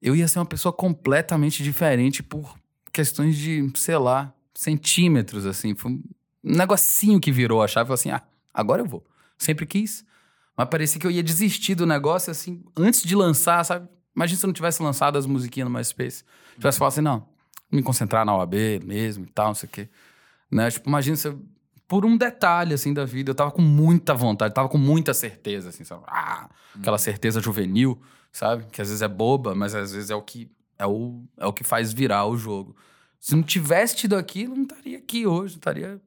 [0.02, 2.56] Eu ia ser uma pessoa completamente diferente por
[2.92, 5.74] questões de, sei lá, centímetros, assim.
[5.74, 6.04] Foi um
[6.44, 7.92] negocinho que virou a chave.
[7.92, 8.22] Assim, ah,
[8.54, 9.04] agora eu vou.
[9.38, 10.06] Sempre quis.
[10.56, 13.88] Mas parecia que eu ia desistir do negócio, assim, antes de lançar, sabe?
[14.16, 16.24] Imagina se eu não tivesse lançado as musiquinhas no MySpace.
[16.56, 17.26] Tivesse falado assim, não,
[17.72, 19.90] me concentrar na OAB mesmo e tal, não sei o quê.
[20.52, 20.70] Né?
[20.70, 21.42] Tipo, imagina se eu,
[21.88, 25.70] por um detalhe, assim, da vida, eu tava com muita vontade, tava com muita certeza,
[25.70, 26.04] assim, sabe?
[26.06, 28.00] Ah, aquela certeza juvenil,
[28.32, 28.66] sabe?
[28.72, 31.54] Que às vezes é boba, mas às vezes é o que, é o, é o
[31.54, 32.76] que faz virar o jogo.
[33.22, 36.02] Se não tivesse tido aquilo, não estaria aqui hoje, estaria,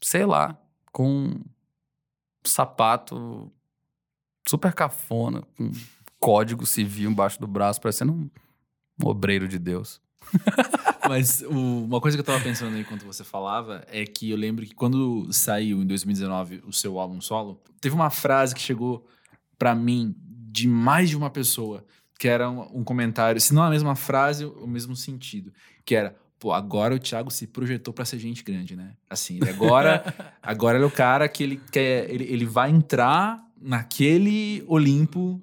[0.00, 0.56] sei lá,
[0.92, 1.40] com um
[2.46, 3.52] sapato
[4.48, 5.70] super cafona, com
[6.18, 8.30] código civil embaixo do braço, parecendo um,
[9.02, 10.00] um obreiro de Deus.
[11.08, 14.64] Mas o- uma coisa que eu tava pensando enquanto você falava é que eu lembro
[14.64, 19.06] que quando saiu em 2019 o seu álbum solo, teve uma frase que chegou
[19.58, 20.14] pra mim
[20.52, 21.84] de mais de uma pessoa,
[22.18, 25.52] que era um, um comentário, se não a mesma frase, o mesmo sentido,
[25.84, 28.94] que era Pô, agora o Thiago se projetou pra ser gente grande, né?
[29.10, 30.02] Assim, agora,
[30.42, 35.40] agora ele é o cara que ele quer, ele, ele vai entrar naquele Olimpo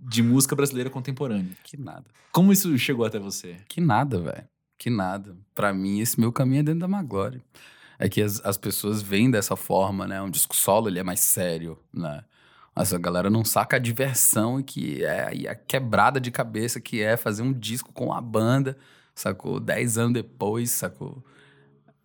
[0.00, 1.56] de música brasileira contemporânea.
[1.64, 2.04] Que nada.
[2.30, 3.56] Como isso chegou até você?
[3.68, 4.44] Que nada, velho.
[4.78, 5.36] Que nada.
[5.52, 7.42] Pra mim, esse meu caminho é dentro da Maglória.
[7.98, 10.22] É que as, as pessoas veem dessa forma, né?
[10.22, 12.22] Um disco solo, ele é mais sério, né?
[12.72, 16.78] Mas a galera não saca a diversão e que é e a quebrada de cabeça
[16.78, 18.76] que é fazer um disco com a banda,
[19.16, 19.58] sacou?
[19.58, 21.24] Dez anos depois, sacou?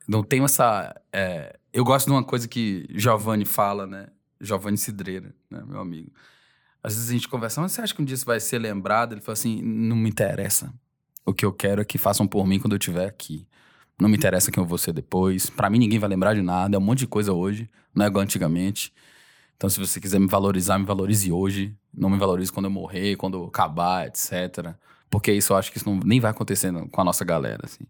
[0.07, 0.99] Não tem essa...
[1.13, 4.07] é, Eu gosto de uma coisa que Giovanni fala, né?
[4.39, 5.61] Giovanni Cidreira, né?
[5.67, 6.11] Meu amigo.
[6.83, 9.13] Às vezes a gente conversa, mas você acha que um dia você vai ser lembrado?
[9.13, 10.73] Ele fala assim, não me interessa.
[11.23, 13.47] O que eu quero é que façam por mim quando eu estiver aqui.
[13.99, 15.47] Não me interessa quem eu vou ser depois.
[15.47, 16.75] Pra mim, ninguém vai lembrar de nada.
[16.75, 17.69] É um monte de coisa hoje.
[17.93, 18.91] Não é igual antigamente.
[19.55, 21.77] Então, se você quiser me valorizar, me valorize hoje.
[21.93, 24.73] Não me valorize quando eu morrer, quando eu acabar, etc.
[25.11, 27.61] Porque isso eu acho que isso não, nem vai acontecer não, com a nossa galera,
[27.65, 27.83] assim.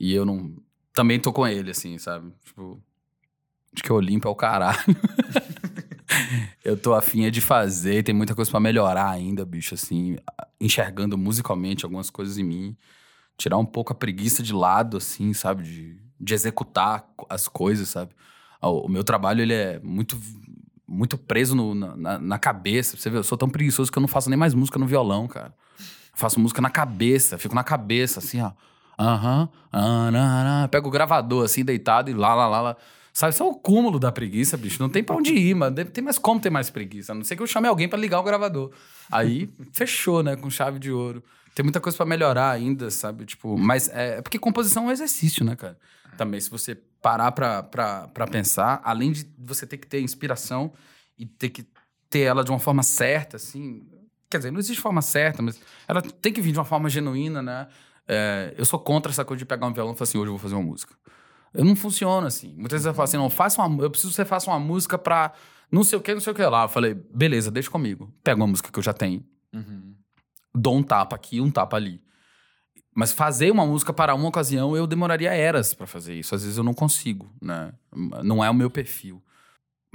[0.00, 0.56] E eu não...
[0.94, 2.32] Também tô com ele, assim, sabe?
[2.44, 2.80] Tipo...
[3.74, 4.78] Acho que o Olimpo é o caralho.
[6.64, 8.02] eu tô afim é de fazer.
[8.02, 10.16] Tem muita coisa pra melhorar ainda, bicho, assim.
[10.60, 12.76] Enxergando musicalmente algumas coisas em mim
[13.36, 15.62] tirar um pouco a preguiça de lado, assim, sabe?
[15.62, 18.12] De, de executar as coisas, sabe?
[18.62, 20.18] O, o meu trabalho, ele é muito,
[20.88, 22.96] muito preso no- na- na cabeça.
[22.96, 25.28] Você vê, eu sou tão preguiçoso que eu não faço nem mais música no violão,
[25.28, 25.52] cara.
[26.16, 28.52] Faço música na cabeça, fico na cabeça, assim, ó.
[28.98, 30.68] Aham, ah, na.
[30.68, 32.76] pego o gravador, assim, deitado e lá, lá, lá, lá.
[33.12, 34.80] Sabe, isso é o cúmulo da preguiça, bicho.
[34.80, 35.76] Não tem pra onde ir, mano.
[35.84, 37.12] Tem mais como ter mais preguiça.
[37.12, 38.72] A não ser que eu chame alguém pra ligar o gravador.
[39.10, 40.36] Aí, fechou, né?
[40.36, 41.22] Com chave de ouro.
[41.54, 43.24] Tem muita coisa pra melhorar ainda, sabe?
[43.24, 45.78] Tipo, mas é, é porque composição é um exercício, né, cara?
[46.16, 50.72] Também, se você parar pra, pra, pra pensar, além de você ter que ter inspiração
[51.18, 51.66] e ter que
[52.10, 53.86] ter ela de uma forma certa, assim.
[54.28, 57.42] Quer dizer, não existe forma certa, mas ela tem que vir de uma forma genuína,
[57.42, 57.68] né?
[58.08, 60.32] É, eu sou contra essa coisa de pegar um violão e falar assim, hoje eu
[60.32, 60.94] vou fazer uma música.
[61.54, 62.54] Eu não funciona assim.
[62.54, 64.98] Muitas vezes eu falo assim, não, faça uma, eu preciso que você faça uma música
[64.98, 65.32] pra
[65.70, 66.64] não sei o que, não sei o que lá.
[66.64, 68.12] Eu falei, beleza, deixa comigo.
[68.22, 69.24] Pega uma música que eu já tenho,
[70.54, 72.02] dou um tapa aqui, um tapa ali.
[72.94, 76.34] Mas fazer uma música para uma ocasião, eu demoraria eras pra fazer isso.
[76.34, 77.72] Às vezes eu não consigo, né?
[78.24, 79.22] Não é o meu perfil.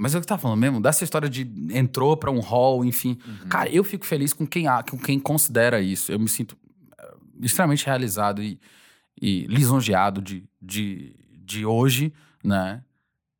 [0.02, 3.16] Mas é o que tá falando mesmo, dessa história de entrou pra um hall, enfim.
[3.48, 6.10] Cara, eu fico feliz com quem, com quem considera isso.
[6.10, 6.56] Eu me sinto
[6.98, 8.58] eh, extremamente realizado e,
[9.16, 12.12] e lisonjeado de, de, de hoje,
[12.42, 12.82] né?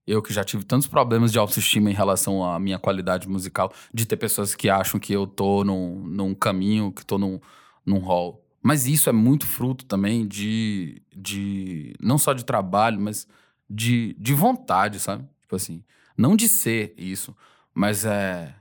[0.06, 4.06] Eu que já tive tantos problemas de autoestima em relação à minha qualidade musical, de
[4.06, 7.40] ter pessoas que acham que eu tô num, num caminho, que tô num,
[7.84, 8.40] num hall.
[8.62, 13.26] Mas isso é muito fruto também de, de não só de trabalho, mas
[13.68, 15.24] de, de vontade, sabe?
[15.40, 15.82] Tipo assim,
[16.16, 17.36] não de ser isso,
[17.74, 18.54] mas é.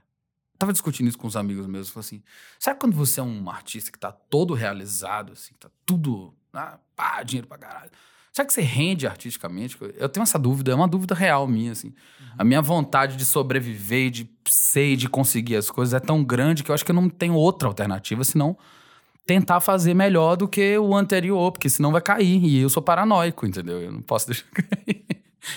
[0.58, 2.24] Tava discutindo isso com os amigos meus, falei assim:
[2.60, 6.34] sabe quando você é um artista que tá todo realizado, assim, tá tudo.
[6.54, 7.92] Ah, pá, dinheiro pra caralho.
[8.32, 9.78] Será que você rende artisticamente?
[9.98, 11.94] Eu tenho essa dúvida, é uma dúvida real minha, assim.
[12.38, 16.64] A minha vontade de sobreviver, de ser e de conseguir as coisas é tão grande
[16.64, 18.58] que eu acho que eu não tenho outra alternativa, senão
[19.26, 22.44] tentar fazer melhor do que o anterior, porque senão vai cair.
[22.44, 23.82] E eu sou paranoico, entendeu?
[23.82, 25.06] Eu não posso deixar cair.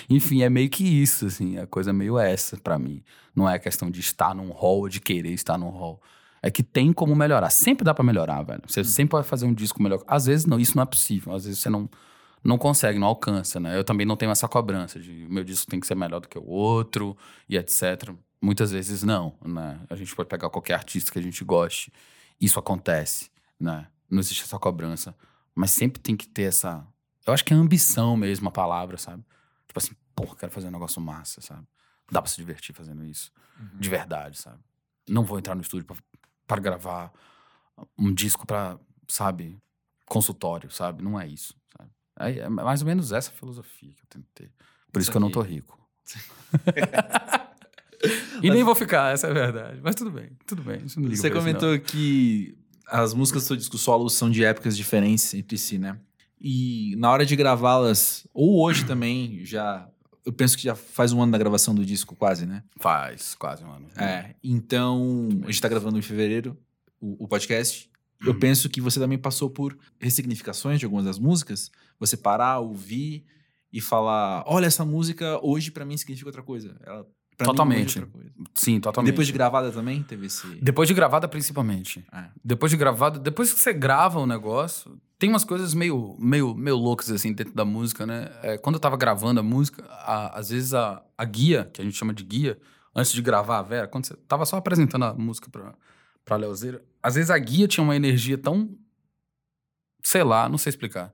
[0.08, 1.58] Enfim, é meio que isso, assim.
[1.58, 3.02] A coisa é meio essa pra mim.
[3.34, 6.00] Não é questão de estar num hall, de querer estar num hall.
[6.42, 7.50] É que tem como melhorar.
[7.50, 8.62] Sempre dá pra melhorar, velho.
[8.66, 10.02] Você sempre pode fazer um disco melhor.
[10.06, 11.32] Às vezes não, isso não é possível.
[11.32, 11.88] Às vezes você não,
[12.42, 13.76] não consegue, não alcança, né?
[13.76, 16.38] Eu também não tenho essa cobrança de meu disco tem que ser melhor do que
[16.38, 17.16] o outro
[17.48, 18.10] e etc.
[18.42, 19.80] Muitas vezes não, né?
[19.88, 21.90] A gente pode pegar qualquer artista que a gente goste.
[22.38, 23.86] Isso acontece, né?
[24.10, 25.14] Não existe essa cobrança.
[25.54, 26.86] Mas sempre tem que ter essa.
[27.26, 29.24] Eu acho que é ambição mesmo a palavra, sabe?
[29.74, 31.66] Tipo assim, porra, quero fazer um negócio massa, sabe?
[32.08, 33.32] Dá pra se divertir fazendo isso.
[33.74, 34.60] De verdade, sabe?
[35.08, 35.96] Não vou entrar no estúdio pra,
[36.46, 37.12] pra gravar
[37.98, 39.58] um disco pra, sabe,
[40.06, 41.02] consultório, sabe?
[41.02, 41.90] Não é isso, sabe?
[42.20, 44.52] É, é mais ou menos essa filosofia que eu tento ter.
[44.92, 45.76] Por isso que eu não tô rico.
[48.40, 49.80] e nem vou ficar, essa é a verdade.
[49.82, 50.84] Mas tudo bem, tudo bem.
[50.84, 51.54] Isso não liga Você pra isso, não.
[51.58, 52.56] comentou que
[52.86, 55.98] as músicas do seu disco solo são de épocas diferentes entre si, né?
[56.46, 59.88] E na hora de gravá-las, ou hoje também, já.
[60.26, 62.62] Eu penso que já faz um ano da gravação do disco, quase, né?
[62.78, 63.86] Faz, quase, mano.
[63.96, 64.34] É.
[64.42, 66.56] Então, a gente tá gravando em fevereiro
[67.00, 67.90] o, o podcast.
[68.24, 68.38] Eu Uhum.
[68.38, 71.70] penso que você também passou por ressignificações de algumas das músicas.
[72.00, 73.24] Você parar, ouvir
[73.72, 76.76] e falar: olha, essa música hoje pra mim significa outra coisa.
[76.84, 77.98] Ela Pra Totalmente.
[77.98, 78.30] é outra coisa.
[78.54, 79.10] Sim, totalmente.
[79.10, 80.46] depois de gravada também teve esse.
[80.62, 82.04] Depois de gravada, principalmente.
[82.12, 82.26] É.
[82.44, 86.76] Depois de gravada, depois que você grava o negócio, tem umas coisas meio, meio, meio
[86.76, 88.30] loucas assim dentro da música, né?
[88.42, 91.84] É, quando eu tava gravando a música, a- às vezes a, a guia, que a
[91.84, 92.58] gente chama de guia,
[92.94, 95.74] antes de gravar a Vera, quando você tava só apresentando a música pra,
[96.26, 98.68] pra Leozeira, às vezes a guia tinha uma energia tão.
[100.02, 101.10] sei lá, não sei explicar.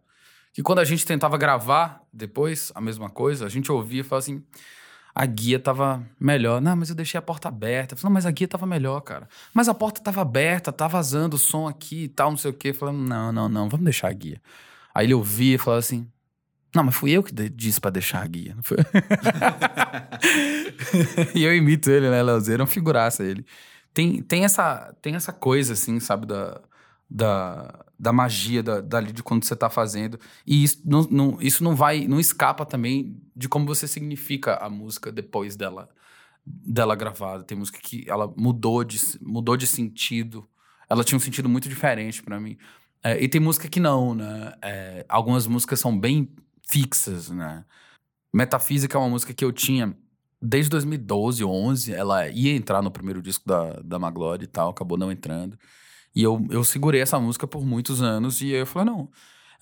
[0.52, 4.24] Que quando a gente tentava gravar depois a mesma coisa, a gente ouvia e falava
[4.24, 4.44] assim.
[5.14, 6.60] A guia tava melhor.
[6.60, 7.96] Não, mas eu deixei a porta aberta.
[7.96, 9.28] Falei, mas a guia tava melhor, cara.
[9.52, 12.54] Mas a porta tava aberta, tá vazando o som aqui e tal, não sei o
[12.54, 12.72] quê.
[12.72, 14.40] Falando, não, não, não, vamos deixar a guia.
[14.94, 16.06] Aí ele ouvia e falava assim:
[16.74, 18.54] Não, mas fui eu que disse pra deixar a guia.
[18.54, 18.78] Não foi?
[21.34, 22.62] e eu imito ele, né, Leozeiro?
[22.62, 23.44] É um figuraça ele.
[23.92, 26.60] Tem, tem, essa, tem essa coisa, assim, sabe, da,
[27.10, 30.18] da, da magia da, dali de quando você tá fazendo.
[30.46, 34.70] E isso não, não, isso não vai, não escapa também de como você significa a
[34.70, 35.88] música depois dela,
[36.46, 37.42] dela gravada.
[37.42, 40.48] Tem música que ela mudou de, mudou de sentido.
[40.88, 42.56] Ela tinha um sentido muito diferente pra mim.
[43.02, 44.52] É, e tem música que não, né?
[44.62, 46.30] É, algumas músicas são bem
[46.68, 47.64] fixas, né?
[48.32, 49.96] Metafísica é uma música que eu tinha
[50.40, 51.92] desde 2012 ou 11.
[51.92, 55.58] Ela ia entrar no primeiro disco da, da Maglore e tal, acabou não entrando.
[56.14, 59.10] E eu, eu segurei essa música por muitos anos e eu falei, não,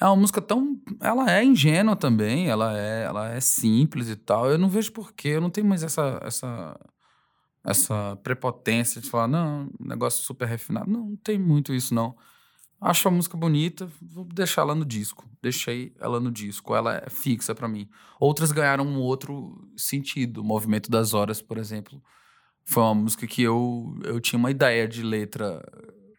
[0.00, 0.80] é uma música tão...
[1.00, 4.50] Ela é ingênua também, ela é, ela é simples e tal.
[4.50, 6.20] Eu não vejo porquê, eu não tenho mais essa...
[6.22, 6.78] essa
[7.64, 10.90] essa prepotência de falar, não, negócio super refinado.
[10.90, 12.16] Não, não tem muito isso, não.
[12.80, 15.28] Acho a música bonita, vou deixar ela no disco.
[15.42, 17.88] Deixei ela no disco, ela é fixa pra mim.
[18.20, 20.40] Outras ganharam um outro sentido.
[20.40, 22.00] O Movimento das Horas, por exemplo,
[22.64, 25.60] foi uma música que eu, eu tinha uma ideia de letra.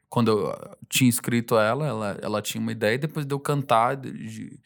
[0.10, 3.39] Quando eu ah, tinha escrito ela, ela, ela tinha uma ideia, e depois de eu
[3.39, 4.60] cantar de-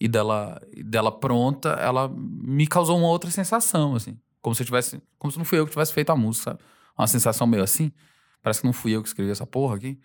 [0.00, 4.18] e dela, dela pronta, ela me causou uma outra sensação, assim.
[4.42, 5.00] Como se eu tivesse.
[5.18, 6.60] Como se não fui eu que tivesse feito a música, sabe?
[6.98, 7.90] Uma sensação meio assim.
[8.42, 9.98] Parece que não fui eu que escrevi essa porra aqui.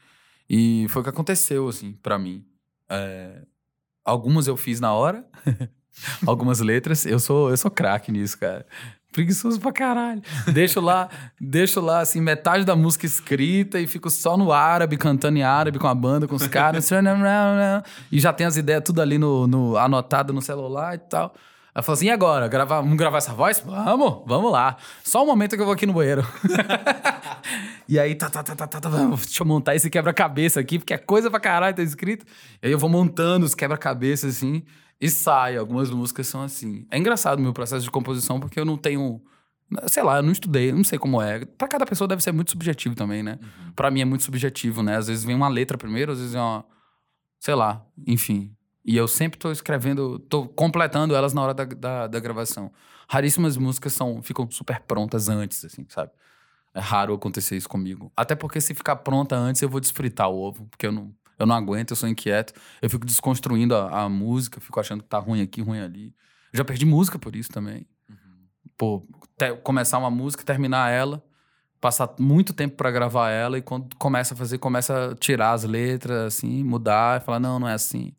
[0.49, 2.45] E foi o que aconteceu, assim, pra mim.
[2.89, 3.43] É,
[4.05, 5.27] algumas eu fiz na hora,
[6.25, 7.05] algumas letras.
[7.05, 8.65] Eu sou, eu sou craque nisso, cara.
[9.11, 10.21] Preguiçoso pra caralho.
[10.53, 11.09] Deixo lá,
[11.41, 15.79] deixo lá, assim, metade da música escrita e fico só no árabe, cantando em árabe
[15.79, 16.85] com a banda, com os caras.
[18.11, 21.33] e já tem as ideias tudo ali no, no, anotado no celular e tal.
[21.73, 22.47] Ela falou assim: e agora?
[22.47, 23.63] Gravar, vamos gravar essa voz?
[23.65, 24.77] Vamos, vamos lá.
[25.03, 26.23] Só um momento que eu vou aqui no banheiro.
[27.89, 30.93] e aí, tá, tá, tá, tá, tá, tá, deixa eu montar esse quebra-cabeça aqui, porque
[30.93, 32.25] é coisa pra caralho, tá escrito.
[32.61, 34.63] E aí eu vou montando os quebra-cabeças assim
[34.99, 35.57] e sai.
[35.57, 36.85] Algumas músicas são assim.
[36.91, 39.21] É engraçado o meu processo de composição, porque eu não tenho.
[39.87, 41.45] Sei lá, eu não estudei, eu não sei como é.
[41.45, 43.37] Pra cada pessoa deve ser muito subjetivo também, né?
[43.75, 44.97] Pra mim é muito subjetivo, né?
[44.97, 46.65] Às vezes vem uma letra primeiro, às vezes é uma.
[47.39, 48.55] Sei lá, enfim.
[48.83, 52.71] E eu sempre tô escrevendo, tô completando elas na hora da, da, da gravação.
[53.07, 56.11] Raríssimas músicas são, ficam super prontas antes, assim, sabe?
[56.73, 58.11] É raro acontecer isso comigo.
[58.15, 61.45] Até porque se ficar pronta antes, eu vou desfritar o ovo, porque eu não, eu
[61.45, 62.53] não aguento, eu sou inquieto.
[62.81, 66.13] Eu fico desconstruindo a, a música, fico achando que tá ruim aqui, ruim ali.
[66.51, 67.87] Eu já perdi música por isso também.
[68.77, 69.05] Pô,
[69.37, 71.23] te- começar uma música, terminar ela,
[71.81, 75.63] passar muito tempo pra gravar ela e quando começa a fazer, começa a tirar as
[75.63, 78.13] letras, assim, mudar e falar, não, não é assim.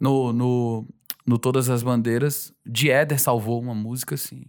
[0.00, 0.88] No, no,
[1.26, 4.44] no Todas as Bandeiras, de Éder salvou uma música, assim,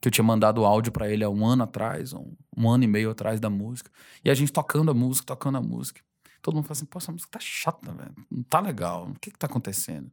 [0.00, 2.86] que eu tinha mandado áudio pra ele há um ano atrás, um, um ano e
[2.86, 3.90] meio atrás da música.
[4.24, 6.00] E a gente tocando a música, tocando a música.
[6.46, 8.14] Todo mundo fala assim, pô, essa música tá chata, velho.
[8.30, 9.08] Não tá legal.
[9.08, 10.08] O que que tá acontecendo?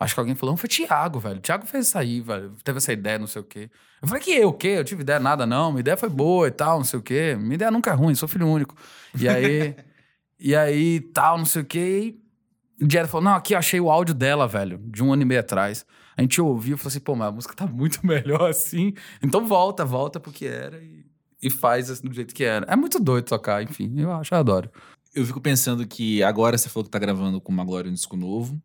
[0.00, 1.40] Acho que alguém falou, não, foi Thiago, velho.
[1.40, 2.54] Thiago fez isso aí, velho.
[2.64, 3.70] Teve essa ideia, não sei o quê.
[4.00, 4.68] Eu falei, que eu, o quê?
[4.68, 5.70] Eu tive ideia nada, não.
[5.70, 7.36] Minha ideia foi boa e tal, não sei o quê.
[7.38, 8.74] Minha ideia nunca é ruim, sou filho único.
[9.14, 9.76] E aí,
[10.40, 12.16] e aí, tal, não sei o quê.
[12.80, 15.20] E o Jared falou, não, aqui eu achei o áudio dela, velho, de um ano
[15.20, 15.84] e meio atrás.
[16.16, 18.94] A gente ouviu e falou assim, pô, mas a música tá muito melhor assim.
[19.22, 21.04] Então volta, volta pro que era e,
[21.42, 22.64] e faz assim, do jeito que era.
[22.66, 23.92] É muito doido tocar, enfim.
[23.98, 24.70] Eu acho, eu adoro.
[25.14, 28.16] Eu fico pensando que agora você falou que tá gravando com uma Glória um disco
[28.16, 28.60] novo.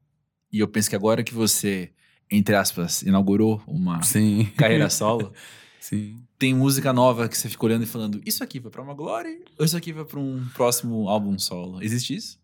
[0.52, 1.92] E eu penso que agora que você,
[2.30, 4.46] entre aspas, inaugurou uma Sim.
[4.58, 5.34] carreira solo,
[5.80, 6.24] Sim.
[6.38, 9.40] tem música nova que você fica olhando e falando: Isso aqui vai pra uma Glória
[9.58, 11.82] ou isso aqui vai pra um próximo álbum solo?
[11.82, 12.40] Existe isso?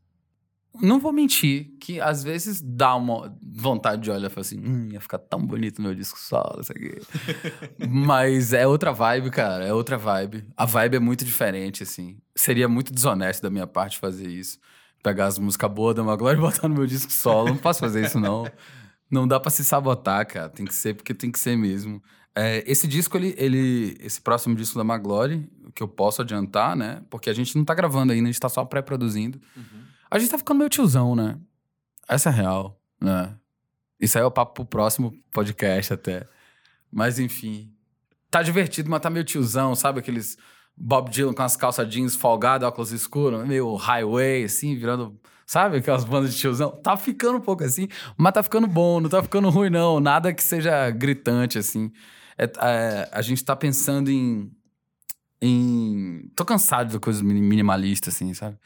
[0.81, 4.89] Não vou mentir, que às vezes dá uma vontade de olhar e falar assim, hum,
[4.91, 7.01] ia ficar tão bonito meu disco solo, isso aqui.
[7.89, 10.45] Mas é outra vibe, cara, é outra vibe.
[10.55, 12.17] A vibe é muito diferente, assim.
[12.35, 14.59] Seria muito desonesto da minha parte fazer isso.
[15.03, 17.49] Pegar as músicas boas da Maglore e botar no meu disco solo.
[17.49, 18.49] Não posso fazer isso, não.
[19.09, 20.49] Não dá pra se sabotar, cara.
[20.49, 22.01] Tem que ser porque tem que ser mesmo.
[22.35, 23.97] É, esse disco, ele, ele.
[23.99, 27.01] Esse próximo disco da Maglore, que eu posso adiantar, né?
[27.09, 29.41] Porque a gente não tá gravando ainda, a gente tá só pré-produzindo.
[30.09, 31.37] A gente tá ficando meio tiozão, né?
[32.07, 33.35] Essa é real, né?
[33.99, 36.25] Isso aí é o papo pro próximo podcast até.
[36.91, 37.71] Mas enfim.
[38.31, 39.99] tá divertido, mas tá meio tiozão, sabe?
[39.99, 40.37] Aqueles
[40.75, 45.19] Bob Dylan com as calças jeans folgado, óculos escuros, meio highway, assim, virando.
[45.45, 46.69] Sabe aquelas bandas de tiozão?
[46.69, 49.99] Tá ficando um pouco assim, mas tá ficando bom, não tá ficando ruim, não.
[49.99, 51.91] Nada que seja gritante, assim.
[52.37, 54.51] É, é, a gente tá pensando em.
[55.41, 56.31] em...
[56.35, 58.57] Tô cansado de coisas minimalistas, assim, sabe?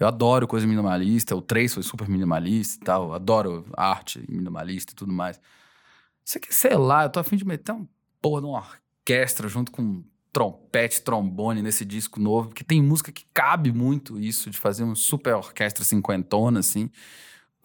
[0.00, 4.96] Eu adoro coisa minimalista, o 3 foi super minimalista e tal, adoro arte minimalista e
[4.96, 5.38] tudo mais.
[6.24, 7.86] Isso aqui, sei lá, eu tô afim de meter um
[8.20, 13.26] porra de uma orquestra junto com trompete, trombone nesse disco novo, porque tem música que
[13.34, 16.88] cabe muito isso, de fazer uma super orquestra cinquentona, assim,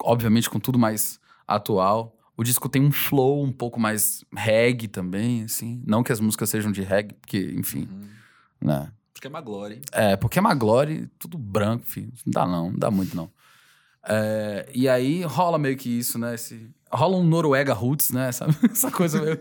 [0.02, 1.18] obviamente com tudo mais
[1.48, 2.18] atual.
[2.36, 6.50] O disco tem um flow um pouco mais reggae também, assim, não que as músicas
[6.50, 8.08] sejam de reggae, porque, enfim, uhum.
[8.60, 8.92] né?
[9.16, 9.80] Porque é Maglore.
[9.92, 12.12] É, porque é Maglore, tudo branco, filho.
[12.26, 13.30] Não dá não, não dá muito não.
[14.06, 16.34] É, e aí rola meio que isso, né?
[16.34, 18.28] Esse, rola um Noruega Roots, né?
[18.28, 19.40] Essa, essa coisa meio...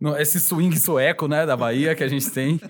[0.20, 1.46] Esse swing sueco, né?
[1.46, 2.60] Da Bahia que a gente tem.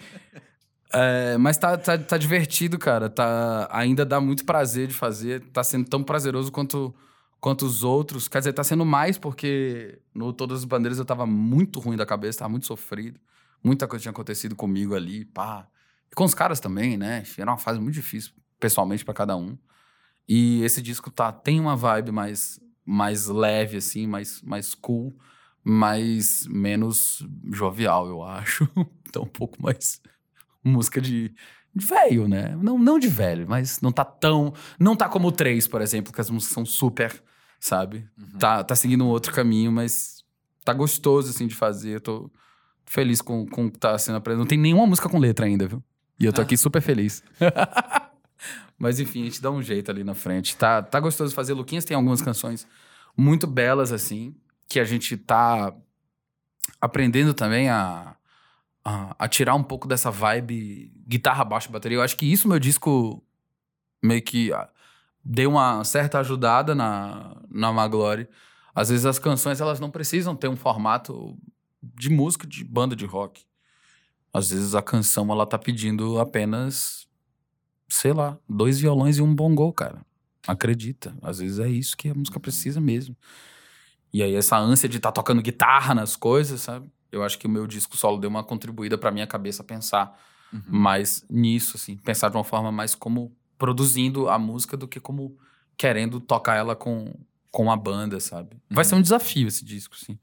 [0.92, 3.10] É, mas tá, tá, tá divertido, cara.
[3.10, 5.40] Tá, ainda dá muito prazer de fazer.
[5.52, 6.94] Tá sendo tão prazeroso quanto,
[7.40, 8.28] quanto os outros.
[8.28, 12.06] Quer dizer, tá sendo mais porque no Todas as Bandeiras eu tava muito ruim da
[12.06, 13.18] cabeça, tava muito sofrido.
[13.64, 15.66] Muita coisa tinha acontecido comigo ali, pá.
[16.12, 17.22] E com os caras também, né?
[17.38, 19.56] Era uma fase muito difícil, pessoalmente, para cada um.
[20.28, 25.16] E esse disco tá, tem uma vibe mais, mais leve, assim, mais, mais cool,
[25.62, 28.68] mas menos jovial, eu acho.
[29.08, 30.00] então, um pouco mais
[30.62, 31.34] música de,
[31.74, 32.54] de velho, né?
[32.56, 34.52] Não, não de velho, mas não tá tão.
[34.78, 37.22] Não tá como o 3, por exemplo, que as músicas são super,
[37.58, 38.06] sabe?
[38.18, 38.38] Uhum.
[38.38, 40.22] Tá, tá seguindo um outro caminho, mas
[40.64, 41.96] tá gostoso, assim, de fazer.
[41.96, 42.30] Eu tô
[42.86, 44.42] feliz com, com o que tá sendo apresentado.
[44.42, 45.82] Não tem nenhuma música com letra ainda, viu?
[46.18, 46.44] E eu tô ah.
[46.44, 47.22] aqui super feliz.
[48.78, 50.56] Mas enfim, a gente dá um jeito ali na frente.
[50.56, 51.54] Tá, tá gostoso fazer.
[51.54, 52.66] Luquinhas tem algumas canções
[53.16, 54.34] muito belas, assim,
[54.68, 55.74] que a gente tá
[56.80, 58.16] aprendendo também a,
[58.84, 61.98] a, a tirar um pouco dessa vibe guitarra, baixo, bateria.
[61.98, 63.22] Eu acho que isso meu disco
[64.02, 64.68] meio que ah,
[65.24, 68.28] deu uma certa ajudada na, na Maglore.
[68.74, 71.38] Às vezes as canções elas não precisam ter um formato
[71.94, 73.44] de música de banda de rock.
[74.32, 77.06] Às vezes a canção ela tá pedindo apenas,
[77.88, 80.04] sei lá, dois violões e um bongô, cara.
[80.46, 81.16] Acredita.
[81.22, 83.16] Às vezes é isso que a música precisa mesmo.
[84.12, 86.90] E aí essa ânsia de estar tá tocando guitarra nas coisas, sabe?
[87.10, 90.20] Eu acho que o meu disco solo deu uma contribuída para minha cabeça pensar
[90.52, 90.62] uhum.
[90.66, 95.38] mais nisso, assim, pensar de uma forma mais como produzindo a música do que como
[95.76, 97.14] querendo tocar ela com
[97.54, 98.56] com a banda, sabe?
[98.68, 98.88] Vai uhum.
[98.88, 100.18] ser um desafio esse disco, assim.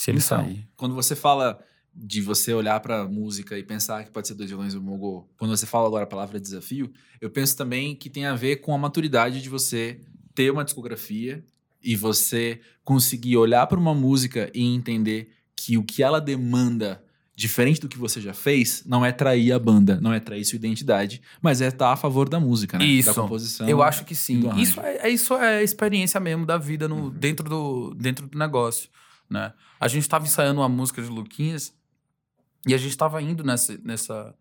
[0.00, 0.66] Se ele então, sair.
[0.78, 1.62] Quando você fala
[1.94, 5.28] de você olhar para música e pensar que pode ser dois violões e um mogô,
[5.36, 6.90] quando você fala agora a palavra desafio,
[7.20, 10.00] eu penso também que tem a ver com a maturidade de você
[10.34, 11.44] ter uma discografia
[11.82, 17.04] e você conseguir olhar para uma música e entender que o que ela demanda
[17.36, 20.56] diferente do que você já fez, não é trair a banda, não é trair sua
[20.56, 22.86] identidade, mas é estar a favor da música, né?
[22.86, 23.14] Isso.
[23.14, 23.68] Da composição.
[23.68, 24.40] Eu acho que sim.
[24.56, 27.10] Isso é, é, isso é a experiência mesmo da vida no, uhum.
[27.10, 28.88] dentro, do, dentro do negócio
[29.30, 29.52] né?
[29.80, 31.74] A gente estava ensaiando uma música de Luquinhas
[32.66, 34.34] e a gente estava indo nessa, nessa,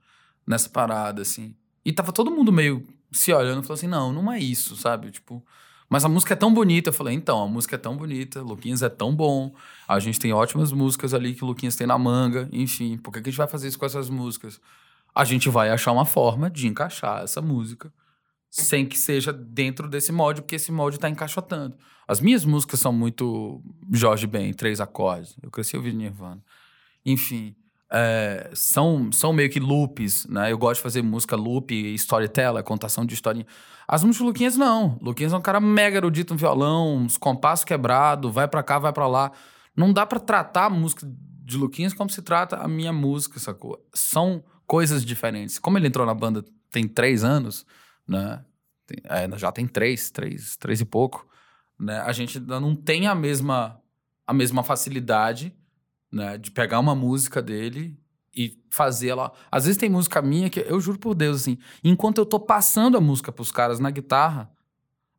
[0.46, 1.56] nessa parada, assim.
[1.86, 5.12] E tava todo mundo meio se olhando falou assim: não, não é isso, sabe?
[5.12, 5.44] Tipo,
[5.90, 6.90] mas a música é tão bonita.
[6.90, 9.56] Eu falei: então, a música é tão bonita, Luquinhas é tão bom,
[9.88, 13.22] a gente tem ótimas músicas ali que o Luquinhas tem na manga, enfim, por que,
[13.22, 14.60] que a gente vai fazer isso com essas músicas?
[15.16, 17.92] A gente vai achar uma forma de encaixar essa música
[18.50, 21.78] sem que seja dentro desse molde, porque esse molde está encaixotando.
[22.08, 25.36] As minhas músicas são muito Jorge Ben, três acordes.
[25.41, 26.43] Eu cresci ouvindo Nirvana.
[27.06, 27.56] Enfim,
[27.91, 30.52] é, são, são meio que loops, né?
[30.52, 33.45] Eu gosto de fazer música loop, storyteller, contação de historinha.
[33.88, 34.97] As músicas Luquinhas, não.
[35.02, 38.93] Luquinhas é um cara mega erudito no violão, uns compassos quebrados, vai para cá, vai
[38.93, 39.32] para lá.
[39.76, 41.08] Não dá para tratar a música
[41.43, 43.84] de Luquinhas como se trata a minha música, sacou?
[43.93, 45.58] São coisas diferentes.
[45.58, 47.66] Como ele entrou na banda tem três anos,
[48.10, 48.43] né?
[48.88, 51.28] Tem, é, já tem três, três, três e pouco.
[51.80, 51.99] Né?
[51.99, 53.80] A gente ainda não tem a mesma,
[54.26, 55.55] a mesma facilidade
[56.12, 56.38] né?
[56.38, 57.97] de pegar uma música dele
[58.36, 59.32] e fazer ela.
[59.51, 62.97] Às vezes tem música minha que eu juro por Deus, assim, enquanto eu tô passando
[62.97, 64.51] a música pros caras na guitarra,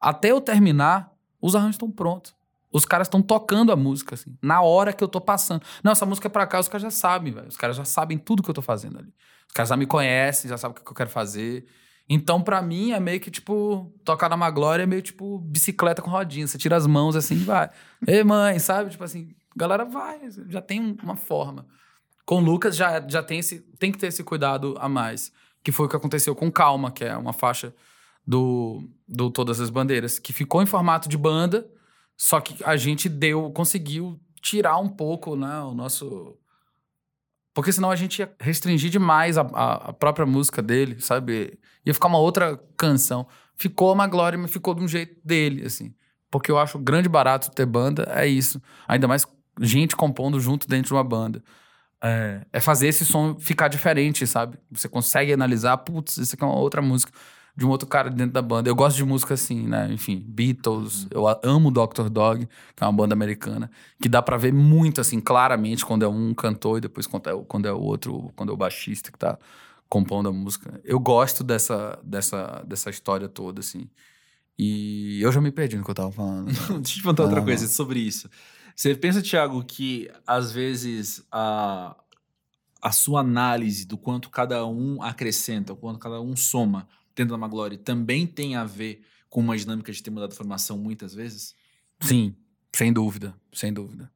[0.00, 2.34] até eu terminar, os arranjos estão prontos.
[2.72, 5.62] Os caras estão tocando a música, assim, na hora que eu tô passando.
[5.82, 7.48] Não, essa música é pra cá, os caras já sabem, velho.
[7.48, 9.12] Os caras já sabem tudo que eu tô fazendo ali.
[9.48, 11.66] Os caras já me conhecem, já sabem o que eu quero fazer.
[12.12, 16.10] Então, para mim, é meio que tipo, tocar na Maglória é meio tipo bicicleta com
[16.10, 16.44] rodinha.
[16.44, 17.70] Você tira as mãos assim e vai.
[18.04, 18.90] Ei, mãe, sabe?
[18.90, 21.64] Tipo assim, galera vai, já tem uma forma.
[22.26, 25.32] Com o Lucas já, já tem, esse, tem que ter esse cuidado a mais.
[25.62, 27.72] Que foi o que aconteceu com Calma, que é uma faixa
[28.26, 31.70] do, do Todas as Bandeiras, que ficou em formato de banda,
[32.16, 36.36] só que a gente deu, conseguiu tirar um pouco, né, o nosso
[37.60, 41.58] Porque senão a gente ia restringir demais a, a, própria música dele, sabe?
[41.84, 43.26] Ia ficar uma outra canção.
[43.54, 45.94] Ficou uma glória, mas ficou de um jeito dele, assim.
[46.30, 48.62] Porque eu acho grande barato ter banda, é isso.
[48.88, 49.26] Ainda mais
[49.60, 51.44] gente compondo junto dentro de uma banda.
[52.02, 54.56] É, é fazer esse som ficar diferente, sabe?
[54.70, 57.12] Você consegue analisar, putz, isso aqui é uma outra música
[57.60, 58.70] de um outro cara dentro da banda.
[58.70, 59.86] Eu gosto de música assim, né?
[59.92, 62.08] Enfim, Beatles, eu amo Dr.
[62.08, 66.08] Dog, que é uma banda americana, que dá para ver muito assim, claramente quando é
[66.08, 69.18] um cantor e depois quando é, quando é o outro, quando é o baixista que
[69.18, 69.38] tá
[69.90, 70.80] compondo a música.
[70.82, 73.90] Eu gosto dessa dessa dessa história toda assim.
[74.58, 76.46] E eu já me perdi no que eu tava falando.
[76.48, 78.26] Deixa eu te perguntar ah, outra coisa sobre isso.
[78.74, 81.94] Você pensa, Thiago, que às vezes a,
[82.80, 87.38] a sua análise do quanto cada um acrescenta, o quanto cada um soma dentro da
[87.38, 91.54] Maglore também tem a ver com uma dinâmica de ter mudado a formação muitas vezes?
[92.00, 92.34] Sim,
[92.72, 94.10] sem dúvida, sem dúvida.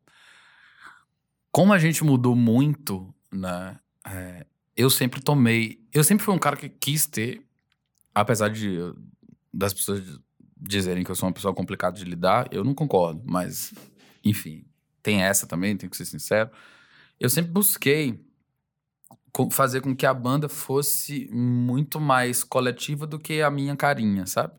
[1.51, 3.79] Como a gente mudou muito, né?
[4.07, 5.81] É, eu sempre tomei.
[5.93, 7.43] Eu sempre fui um cara que quis ter,
[8.15, 8.79] apesar de
[9.53, 10.03] das pessoas
[10.61, 13.73] dizerem que eu sou uma pessoa complicada de lidar, eu não concordo, mas
[14.25, 14.65] enfim,
[15.03, 16.51] tem essa também, tenho que ser sincero.
[17.21, 18.19] Eu sempre busquei
[19.51, 24.55] fazer com que a banda fosse muito mais coletiva do que a minha carinha, sabe?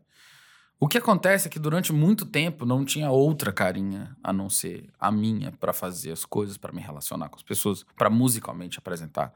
[0.78, 4.90] O que acontece é que durante muito tempo não tinha outra carinha a não ser
[5.00, 9.32] a minha para fazer as coisas, para me relacionar com as pessoas, para musicalmente apresentar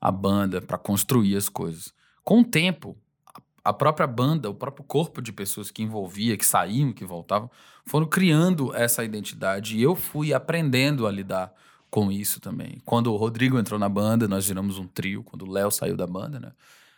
[0.00, 1.92] a banda, para construir as coisas.
[2.22, 2.96] Com o tempo,
[3.64, 7.50] a própria banda, o próprio corpo de pessoas que envolvia, que saíam, que voltavam,
[7.84, 11.52] foram criando essa identidade e eu fui aprendendo a lidar
[11.96, 12.78] com isso também.
[12.84, 15.24] Quando o Rodrigo entrou na banda, nós viramos um trio.
[15.24, 16.52] Quando o Léo saiu da banda, né?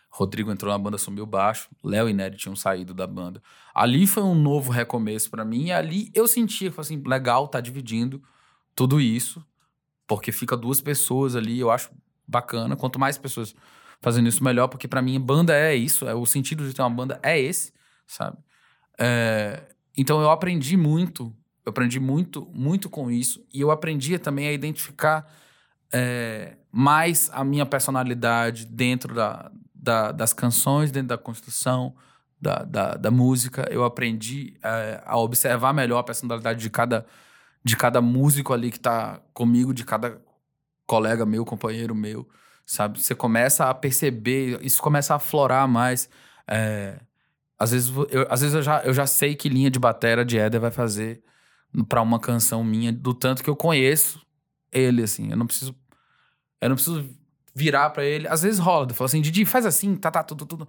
[0.09, 1.69] Rodrigo entrou na banda, sumiu baixo.
[1.81, 3.41] Léo e Nery tinham saído da banda.
[3.73, 5.67] Ali foi um novo recomeço para mim.
[5.67, 8.21] E ali eu sentia, assim, legal tá dividindo
[8.75, 9.41] tudo isso.
[10.05, 11.91] Porque fica duas pessoas ali, eu acho
[12.27, 12.75] bacana.
[12.75, 13.55] Quanto mais pessoas
[14.01, 14.67] fazendo isso, melhor.
[14.67, 16.09] Porque para mim, banda é isso.
[16.09, 17.71] É, o sentido de ter uma banda é esse,
[18.05, 18.37] sabe?
[18.99, 19.63] É,
[19.95, 21.33] então eu aprendi muito
[21.65, 23.45] eu aprendi muito, muito com isso.
[23.53, 25.31] E eu aprendi também a identificar
[25.91, 31.95] é, mais a minha personalidade dentro da, da, das canções, dentro da construção
[32.39, 33.67] da, da, da música.
[33.71, 37.05] Eu aprendi é, a observar melhor a personalidade de cada,
[37.63, 40.19] de cada músico ali que está comigo, de cada
[40.85, 42.27] colega meu, companheiro meu,
[42.65, 43.01] sabe?
[43.01, 46.09] Você começa a perceber, isso começa a aflorar mais.
[46.47, 46.99] É,
[47.59, 50.39] às vezes, eu, às vezes eu, já, eu já sei que linha de bateria de
[50.39, 51.21] Éder vai fazer
[51.87, 54.21] para uma canção minha, do tanto que eu conheço
[54.71, 55.29] ele, assim.
[55.29, 55.75] Eu não preciso.
[56.61, 57.09] Eu não preciso
[57.53, 58.27] virar para ele.
[58.27, 60.67] Às vezes rola, fala assim, Didi, faz assim, tá, tá, tudo, tudo.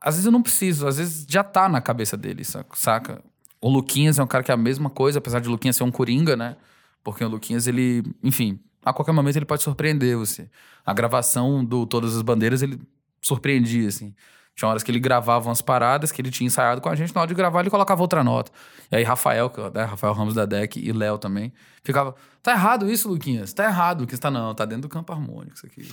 [0.00, 3.22] Às vezes eu não preciso, às vezes já tá na cabeça dele, saca?
[3.60, 5.90] O Luquinhas é um cara que é a mesma coisa, apesar de Luquinhas ser um
[5.90, 6.56] coringa, né?
[7.02, 10.50] Porque o Luquinhas, ele, enfim, a qualquer momento ele pode surpreender você.
[10.84, 12.78] A gravação do Todas as Bandeiras, ele
[13.22, 14.14] surpreendia, assim.
[14.54, 17.20] Tinha horas que ele gravava umas paradas que ele tinha ensaiado com a gente, na
[17.20, 18.52] hora de gravar ele colocava outra nota.
[18.90, 21.52] E aí Rafael, né, Rafael Ramos da DEC e Léo também,
[21.82, 23.52] ficava, tá errado isso, Luquinhas?
[23.52, 24.20] Tá errado, Luquinhas.
[24.20, 25.92] Tá não, tá dentro do campo harmônico isso aqui.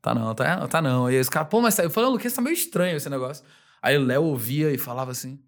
[0.00, 1.06] Tá não, tá, tá não.
[1.06, 3.44] Aí esse cara, pô, mas tá, eu falei, Luquinhas, tá meio estranho esse negócio.
[3.82, 5.42] Aí o Léo ouvia e falava assim,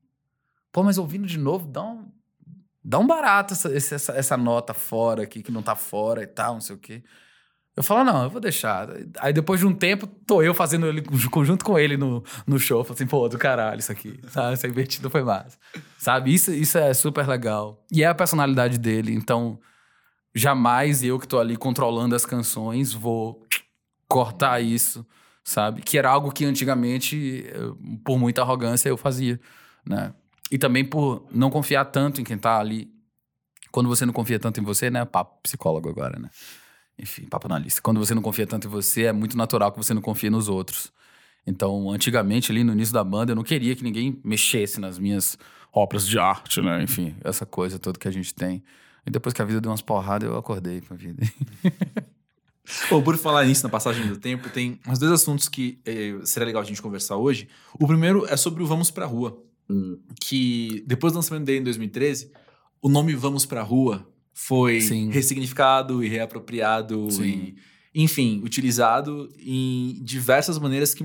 [0.72, 2.10] pô, mas ouvindo de novo, dá um,
[2.84, 6.54] dá um barato essa, essa, essa nota fora aqui, que não tá fora e tal,
[6.54, 7.04] não sei o quê.
[7.80, 8.88] Eu falo, não, eu vou deixar.
[9.18, 11.02] Aí depois de um tempo, tô eu fazendo ele
[11.42, 12.84] junto com ele no, no show.
[12.84, 14.20] Falo assim, pô, do caralho, isso aqui.
[14.28, 14.52] Sabe?
[14.52, 15.56] Essa invertida foi massa.
[15.98, 16.32] Sabe?
[16.32, 17.82] Isso, isso é super legal.
[17.90, 19.14] E é a personalidade dele.
[19.14, 19.58] Então,
[20.34, 23.46] jamais eu que tô ali controlando as canções vou
[24.06, 25.06] cortar isso,
[25.42, 25.80] sabe?
[25.80, 27.46] Que era algo que antigamente,
[28.04, 29.40] por muita arrogância, eu fazia,
[29.86, 30.12] né?
[30.50, 32.90] E também por não confiar tanto em quem tá ali.
[33.70, 35.04] Quando você não confia tanto em você, né?
[35.04, 36.28] Papo psicólogo agora, né?
[37.00, 37.80] Enfim, papo na lista.
[37.80, 40.48] Quando você não confia tanto em você, é muito natural que você não confie nos
[40.48, 40.92] outros.
[41.46, 45.38] Então, antigamente, ali no início da banda, eu não queria que ninguém mexesse nas minhas
[45.72, 46.82] obras de arte, né?
[46.82, 48.62] Enfim, essa coisa toda que a gente tem.
[49.06, 51.22] E depois que a vida deu umas porradas, eu acordei pra vida.
[52.88, 56.46] Bom, por falar nisso, na passagem do tempo, tem uns dois assuntos que eh, seria
[56.46, 57.48] legal a gente conversar hoje.
[57.78, 59.42] O primeiro é sobre o Vamos Pra Rua.
[59.68, 59.98] Hum.
[60.20, 62.30] Que depois do lançamento dele em 2013,
[62.82, 64.06] o nome Vamos Pra Rua
[64.46, 65.10] foi Sim.
[65.10, 67.22] ressignificado e reapropriado Sim.
[67.22, 71.04] e, enfim, utilizado em diversas maneiras que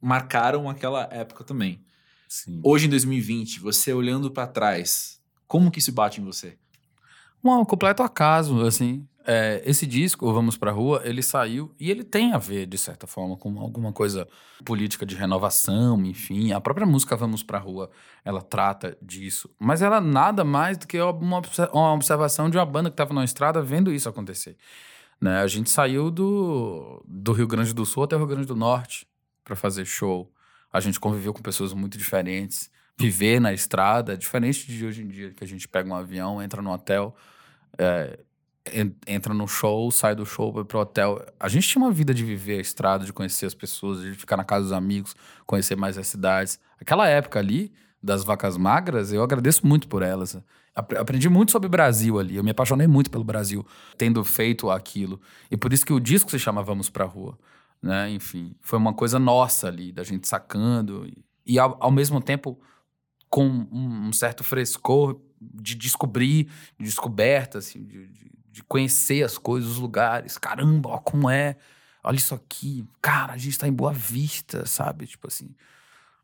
[0.00, 1.80] marcaram aquela época também.
[2.28, 2.60] Sim.
[2.62, 6.56] Hoje, em 2020, você olhando para trás, como que isso bate em você?
[7.42, 12.32] Um completo acaso, assim é, esse disco, Vamos Pra Rua, ele saiu e ele tem
[12.32, 14.26] a ver, de certa forma, com alguma coisa
[14.64, 16.50] política de renovação, enfim.
[16.52, 17.90] A própria música Vamos Pra Rua,
[18.24, 19.50] ela trata disso.
[19.60, 21.42] Mas ela nada mais do que uma,
[21.74, 24.56] uma observação de uma banda que estava na estrada vendo isso acontecer.
[25.20, 25.42] Né?
[25.42, 29.06] A gente saiu do, do Rio Grande do Sul até o Rio Grande do Norte
[29.44, 30.32] para fazer show.
[30.72, 32.70] A gente conviveu com pessoas muito diferentes.
[32.98, 36.42] Viver na estrada é diferente de hoje em dia, que a gente pega um avião,
[36.42, 37.14] entra no hotel,
[37.76, 38.18] é,
[39.06, 41.24] entra no show, sai do show, vai pro hotel.
[41.38, 44.36] A gente tinha uma vida de viver a estrada, de conhecer as pessoas, de ficar
[44.36, 45.14] na casa dos amigos,
[45.46, 46.58] conhecer mais as cidades.
[46.80, 50.40] Aquela época ali, das vacas magras, eu agradeço muito por elas.
[50.74, 52.36] Aprendi muito sobre Brasil ali.
[52.36, 53.66] Eu me apaixonei muito pelo Brasil,
[53.96, 55.20] tendo feito aquilo.
[55.50, 57.36] E por isso que o disco se chama Vamos Pra Rua.
[57.82, 58.10] Né?
[58.10, 61.06] Enfim, foi uma coisa nossa ali, da gente sacando.
[61.06, 62.60] E, e ao, ao, mesmo tempo,
[63.28, 66.48] com um, um, certo frescor de descobrir,
[66.78, 70.36] de descoberta, assim, de, de, de conhecer as coisas, os lugares.
[70.36, 71.56] Caramba, ó, como é.
[72.02, 72.84] Olha isso aqui.
[73.00, 75.06] Cara, a gente tá em Boa Vista, sabe?
[75.06, 75.54] Tipo assim.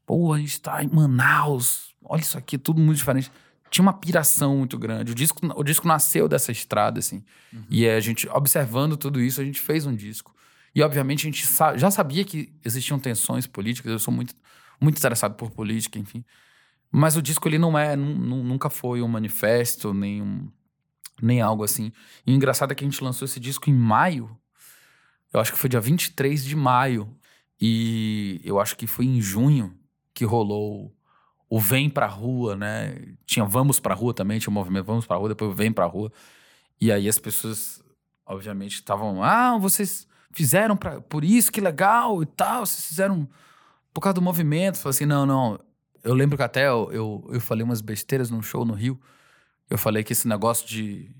[0.05, 1.95] Pô, a gente tá em Manaus.
[2.03, 3.31] Olha isso aqui, tudo muito diferente.
[3.71, 5.13] Tinha uma piração muito grande.
[5.13, 7.25] O disco, o disco nasceu dessa estrada, assim.
[7.53, 7.65] Uhum.
[7.71, 10.35] E a gente, observando tudo isso, a gente fez um disco.
[10.75, 13.93] E, obviamente, a gente sa já sabia que existiam tensões políticas.
[13.93, 14.35] Eu sou muito,
[14.81, 16.25] muito interessado por política, enfim.
[16.91, 17.95] Mas o disco, ele não é...
[17.95, 20.49] Nunca foi um manifesto, nem, um,
[21.23, 21.93] nem algo assim.
[22.27, 24.37] E o engraçado é que a gente lançou esse disco em maio.
[25.33, 27.09] Eu acho que foi dia 23 de maio.
[27.61, 29.77] E eu acho que foi em junho
[30.13, 30.95] que rolou
[31.49, 33.15] o Vem Pra Rua, né?
[33.27, 36.13] Tinha Vamos Pra Rua também, tinha o movimento Vamos Pra Rua, depois Vem Pra Rua.
[36.81, 37.83] E aí as pessoas,
[38.27, 39.23] obviamente, estavam...
[39.23, 42.67] Ah, vocês fizeram pra, por isso, que legal e tal.
[42.67, 43.29] Vocês fizeram
[43.93, 44.79] por causa do movimento.
[44.79, 45.59] Falei assim, não, não.
[46.03, 49.01] Eu lembro que até eu, eu, eu falei umas besteiras num show no Rio.
[49.69, 51.11] Eu falei que esse negócio de...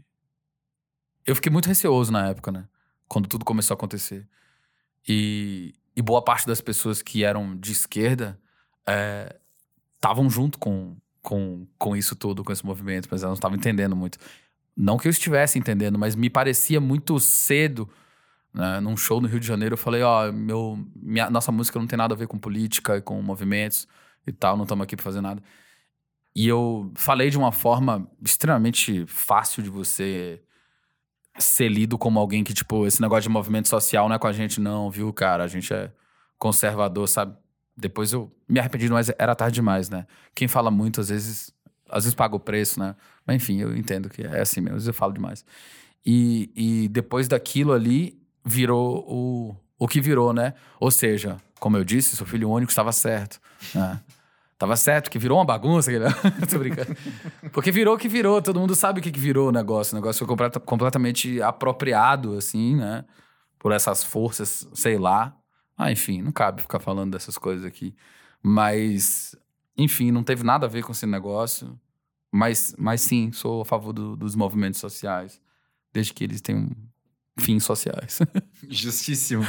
[1.27, 2.69] Eu fiquei muito receoso na época, né?
[3.09, 4.29] Quando tudo começou a acontecer.
[5.09, 8.39] E, e boa parte das pessoas que eram de esquerda
[9.97, 13.57] estavam é, junto com, com, com isso tudo, com esse movimento, mas elas não estavam
[13.57, 14.19] entendendo muito.
[14.77, 17.89] Não que eu estivesse entendendo, mas me parecia muito cedo.
[18.53, 18.81] Né?
[18.81, 20.79] Num show no Rio de Janeiro, eu falei: Ó, oh, meu,
[21.31, 23.87] nossa música não tem nada a ver com política e com movimentos
[24.27, 25.43] e tal, não estamos aqui para fazer nada.
[26.35, 30.43] E eu falei de uma forma extremamente fácil de você
[31.39, 34.33] ser lido como alguém que, tipo, esse negócio de movimento social não é com a
[34.33, 35.45] gente, não, viu, cara?
[35.45, 35.93] A gente é
[36.39, 37.37] conservador, sabe?
[37.77, 40.07] Depois eu me arrependi, mas era tarde demais, né?
[40.35, 41.53] Quem fala muito, às vezes,
[41.89, 42.95] às vezes paga o preço, né?
[43.27, 45.45] Mas enfim, eu entendo que é assim mesmo, às vezes eu falo demais.
[46.05, 50.55] E, e depois daquilo ali, virou o, o que virou, né?
[50.79, 53.41] Ou seja, como eu disse, seu filho único estava certo.
[53.75, 54.01] Né?
[54.59, 55.91] Tava certo, que virou uma bagunça.
[56.51, 56.97] Tô brincando.
[57.53, 59.95] Porque virou o que virou, todo mundo sabe o que, virou o negócio.
[59.95, 63.05] O negócio foi complet, completamente apropriado, assim, né?
[63.59, 65.37] Por essas forças, sei lá.
[65.77, 67.95] Ah, enfim, não cabe ficar falando dessas coisas aqui.
[68.43, 69.35] Mas,
[69.77, 71.79] enfim, não teve nada a ver com esse negócio.
[72.33, 75.41] Mas, mas sim, sou a favor do, dos movimentos sociais,
[75.93, 76.71] desde que eles tenham
[77.39, 78.21] fins sociais.
[78.69, 79.45] Justíssimo.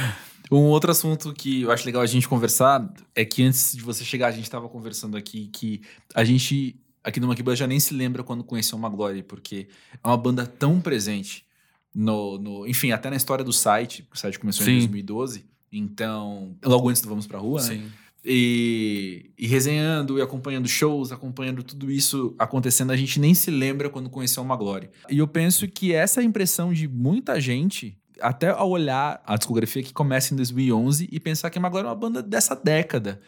[0.50, 4.04] Um outro assunto que eu acho legal a gente conversar é que antes de você
[4.04, 5.80] chegar, a gente estava conversando aqui que
[6.14, 9.68] a gente, aqui no Maquiba, já nem se lembra quando conheceu uma Glória, porque
[10.02, 11.44] é uma banda tão presente
[11.94, 14.72] no, no enfim, até na história do site, o site começou Sim.
[14.72, 17.68] em 2012 então, logo antes do Vamos Pra Rua, né?
[17.68, 17.78] Sim.
[17.78, 17.90] né?
[18.28, 23.88] E, e, resenhando e acompanhando shows, acompanhando tudo isso acontecendo, a gente nem se lembra
[23.88, 24.90] quando conheceu uma glória.
[25.08, 29.36] E eu penso que essa é a impressão de muita gente, até ao olhar a
[29.36, 33.20] discografia que começa em 2011 e pensar que a Glória é uma banda dessa década.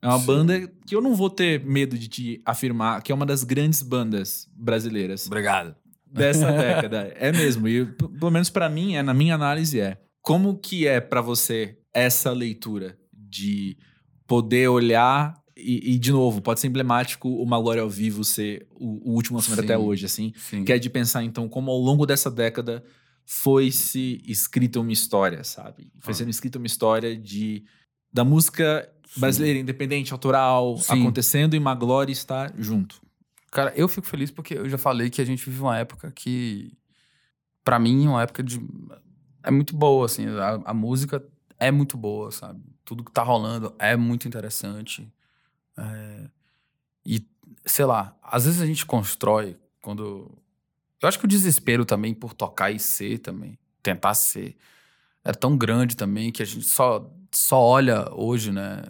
[0.00, 0.26] É uma Sim.
[0.26, 3.82] banda que eu não vou ter medo de te afirmar que é uma das grandes
[3.82, 5.26] bandas brasileiras.
[5.26, 5.76] Obrigado.
[6.06, 7.12] Dessa década.
[7.16, 7.68] É mesmo.
[7.68, 9.98] E pelo menos para mim, é, na minha análise, é.
[10.20, 13.76] Como que é para você essa leitura de
[14.26, 19.10] poder olhar e, e, de novo, pode ser emblemático o Glória ao vivo ser o,
[19.10, 20.32] o último lançamento sim, até hoje, assim.
[20.36, 20.64] Sim.
[20.64, 22.82] Que é de pensar, então, como ao longo dessa década
[23.24, 25.92] foi-se escrita uma história, sabe?
[26.00, 26.16] Foi ah.
[26.16, 27.64] sendo escrita uma história de
[28.12, 29.20] da música sim.
[29.20, 33.00] brasileira independente, autoral, acontecendo e Maglória estar junto.
[33.50, 36.72] Cara, eu fico feliz porque eu já falei que a gente vive uma época que,
[37.62, 38.60] para mim, é uma época de.
[39.42, 40.26] É muito boa, assim.
[40.26, 41.22] A, a música
[41.58, 42.62] é muito boa, sabe?
[42.84, 45.12] Tudo que tá rolando é muito interessante.
[45.76, 46.30] É...
[47.04, 47.26] E,
[47.66, 50.30] sei lá, às vezes a gente constrói quando.
[51.02, 54.56] Eu acho que o desespero também por tocar e ser também, tentar ser,
[55.24, 58.82] é tão grande também que a gente só, só olha hoje, né?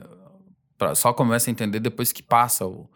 [0.77, 2.89] Pra, só começa a entender depois que passa o,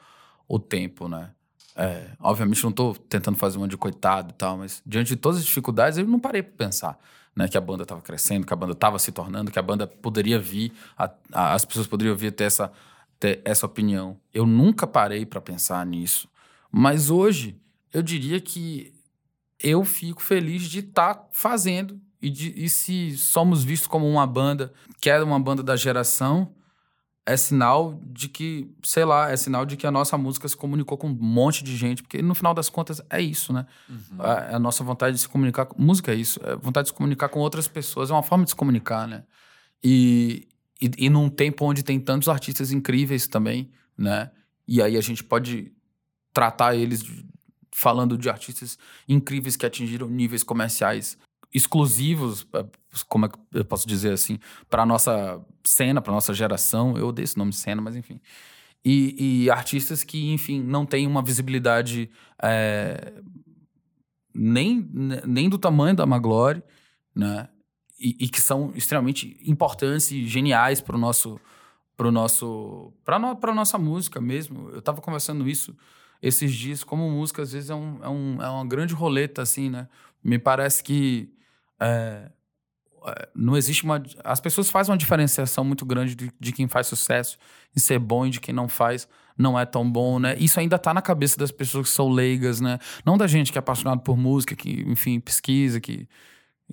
[0.47, 1.31] o tempo, né?
[1.75, 5.39] É, obviamente não tô tentando fazer uma de coitado e tal, mas diante de todas
[5.39, 6.99] as dificuldades eu não parei para pensar
[7.37, 9.87] né, que a banda estava crescendo, que a banda estava se tornando, que a banda
[9.87, 12.73] poderia vir, a, a, as pessoas poderiam vir ter essa,
[13.21, 14.19] ter essa opinião.
[14.33, 16.29] Eu nunca parei para pensar nisso.
[16.73, 17.61] Mas hoje,
[17.93, 18.96] eu diria que
[19.63, 24.27] eu fico feliz de estar tá fazendo E, de, e se somos vistos como uma
[24.27, 26.55] banda que é uma banda da geração,
[27.27, 30.97] é sinal de que, sei lá, é sinal de que a nossa música se comunicou
[30.97, 33.67] com um monte de gente, porque no final das contas é isso, né?
[33.89, 34.21] Uhum.
[34.21, 37.29] A, a, nossa vontade de se comunicar, música é isso, é vontade de se comunicar
[37.29, 39.25] com outras pessoas, é uma forma de se comunicar, né?
[39.83, 40.47] E,
[40.81, 44.31] e, e num tempo onde tem tantos artistas incríveis também, né?
[44.67, 45.73] E aí a gente pode
[46.33, 47.27] tratar eles de,
[47.77, 51.19] falando de artistas incríveis que atingiram níveis comerciais
[51.53, 52.65] exclusivos, é,
[53.07, 54.39] como é que eu posso dizer assim,
[54.71, 56.97] para nossa cena, para nossa geração.
[56.97, 58.19] Eu odeio esse nome cena, mas enfim.
[58.83, 62.11] E, e artistas que, enfim, não têm uma visibilidade
[62.43, 63.13] é,
[64.35, 64.89] nem,
[65.27, 66.63] nem do tamanho da Maglore,
[67.15, 67.47] né?
[68.01, 71.39] E, e, que são extremamente importantes e geniais para o nosso
[71.97, 75.75] para nosso para no, nossa música mesmo eu estava conversando isso
[76.23, 79.71] esses dias como música às vezes é, um, é, um, é uma grande roleta assim
[79.71, 79.89] né
[80.23, 81.33] me parece que
[81.81, 82.31] é,
[83.07, 84.03] é, não existe uma.
[84.25, 87.39] As pessoas fazem uma diferenciação muito grande de, de, quem faz sucesso
[87.75, 89.09] em ser bom e de quem não faz,
[89.39, 90.37] não é tão bom, né?
[90.39, 92.79] Isso ainda tá na cabeça das pessoas que são leigas, né?
[93.05, 96.09] Não da gente que é apaixonado por música, que, enfim, pesquisa, que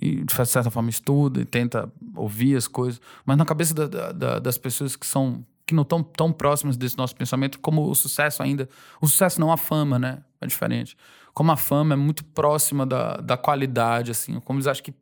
[0.02, 4.38] e de certa forma estuda e tenta ouvir as coisas, mas na cabeça da, da,
[4.40, 8.42] das pessoas que são que não estão tão próximas desse nosso pensamento, como o sucesso
[8.42, 8.68] ainda.
[9.00, 10.22] O sucesso não a fama, né?
[10.40, 10.96] É diferente
[11.34, 14.38] como a fama é muito próxima da, da qualidade, assim.
[14.40, 14.94] Como eles acham que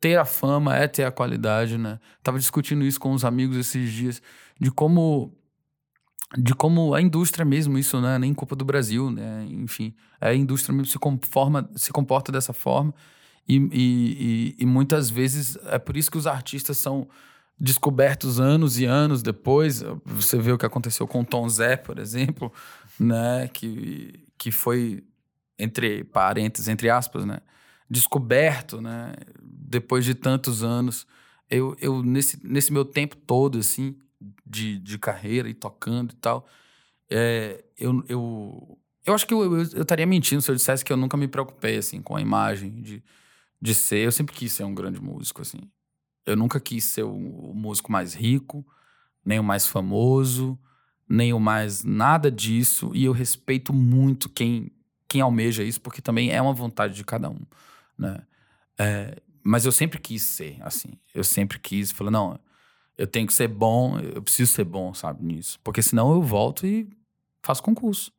[0.00, 1.98] ter a fama é ter a qualidade, né?
[2.22, 4.22] Tava discutindo isso com uns amigos esses dias,
[4.58, 5.36] de como
[6.36, 9.46] de como a indústria mesmo, isso não é nem culpa do Brasil, né?
[9.50, 12.94] Enfim, a indústria mesmo se, conforma, se comporta dessa forma
[13.48, 17.08] e, e, e, e muitas vezes é por isso que os artistas são
[17.58, 19.82] descobertos anos e anos depois.
[20.04, 22.52] Você vê o que aconteceu com Tom Zé, por exemplo,
[22.98, 23.48] né?
[23.52, 25.04] Que, que foi
[25.58, 27.38] entre parênteses, entre aspas, né?
[27.88, 29.12] Descoberto, né?
[29.42, 31.06] Depois de tantos anos.
[31.50, 33.96] Eu, eu nesse, nesse meu tempo todo, assim,
[34.44, 36.46] de, de carreira e tocando e tal,
[37.10, 40.92] é, eu, eu, eu acho que eu, eu, eu, estaria mentindo se eu dissesse que
[40.92, 43.02] eu nunca me preocupei, assim, com a imagem de,
[43.60, 43.98] de ser.
[43.98, 45.60] Eu sempre quis ser um grande músico, assim.
[46.26, 48.66] Eu nunca quis ser o, o músico mais rico,
[49.24, 50.58] nem o mais famoso,
[51.08, 52.90] nem o mais nada disso.
[52.94, 54.70] E eu respeito muito quem
[55.08, 57.38] quem almeja isso, porque também é uma vontade de cada um,
[57.96, 58.20] né?
[58.76, 60.98] É, mas eu sempre quis ser, assim.
[61.14, 62.36] Eu sempre quis, falei, não,
[62.98, 65.60] eu tenho que ser bom, eu preciso ser bom, sabe, nisso.
[65.62, 66.88] Porque senão eu volto e
[67.42, 68.10] faço concurso,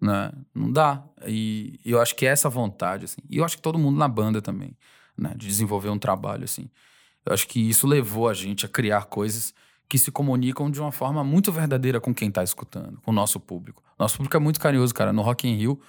[0.00, 0.32] né?
[0.54, 1.04] Não dá.
[1.26, 3.20] E, e eu acho que é essa vontade, assim.
[3.28, 4.76] E eu acho que todo mundo na banda também,
[5.16, 5.34] né?
[5.36, 6.70] De desenvolver um trabalho, assim.
[7.24, 9.54] Eu acho que isso levou a gente a criar coisas
[9.88, 13.40] que se comunicam de uma forma muito verdadeira com quem está escutando, com o nosso
[13.40, 13.82] público.
[13.98, 15.12] Nosso público é muito carinhoso, cara.
[15.12, 15.80] No Rock in Rio,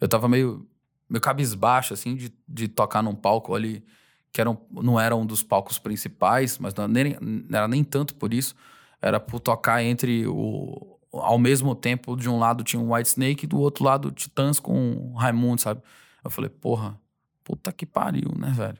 [0.00, 0.66] eu tava meio,
[1.08, 3.84] meio cabisbaixo, assim, de, de tocar num palco ali
[4.32, 7.84] que era um, não era um dos palcos principais, mas não, nem, não era nem
[7.84, 8.54] tanto por isso.
[9.00, 10.98] Era por tocar entre o.
[11.12, 14.58] Ao mesmo tempo, de um lado tinha um White Snake e do outro lado Titãs
[14.58, 15.82] com Raimundo, sabe?
[16.24, 16.98] Eu falei, porra,
[17.44, 18.78] puta que pariu, né, velho?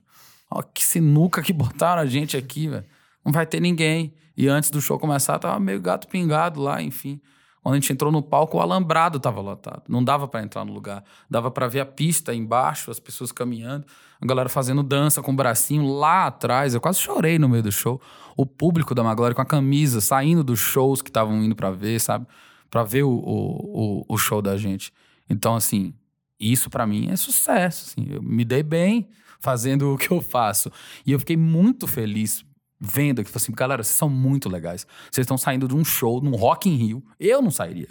[0.55, 2.85] Ó, que sinuca que botaram a gente aqui, velho.
[3.25, 4.15] Não vai ter ninguém.
[4.37, 7.21] E antes do show começar, tava meio gato pingado lá, enfim.
[7.63, 9.83] Quando a gente entrou no palco, o alambrado estava lotado.
[9.89, 11.05] Não dava para entrar no lugar.
[11.31, 13.87] Dava para ver a pista embaixo, as pessoas caminhando,
[14.21, 16.75] a galera fazendo dança com o bracinho lá atrás.
[16.75, 18.01] Eu quase chorei no meio do show.
[18.37, 22.01] O público da Maglória com a camisa, saindo dos shows que estavam indo para ver,
[22.01, 22.27] sabe?
[22.69, 24.93] Para ver o, o, o, show da gente.
[25.31, 25.95] Então, assim,
[26.41, 27.91] isso para mim é sucesso.
[27.91, 28.09] Assim.
[28.11, 29.09] Eu me dei bem
[29.43, 30.73] fazendo o que eu faço.
[31.05, 32.45] E eu fiquei muito feliz
[32.85, 34.87] vendo que assim, galera, vocês são muito legais.
[35.11, 37.05] Vocês estão saindo de um show num Rock in Rio.
[37.21, 37.87] Eu não sairia.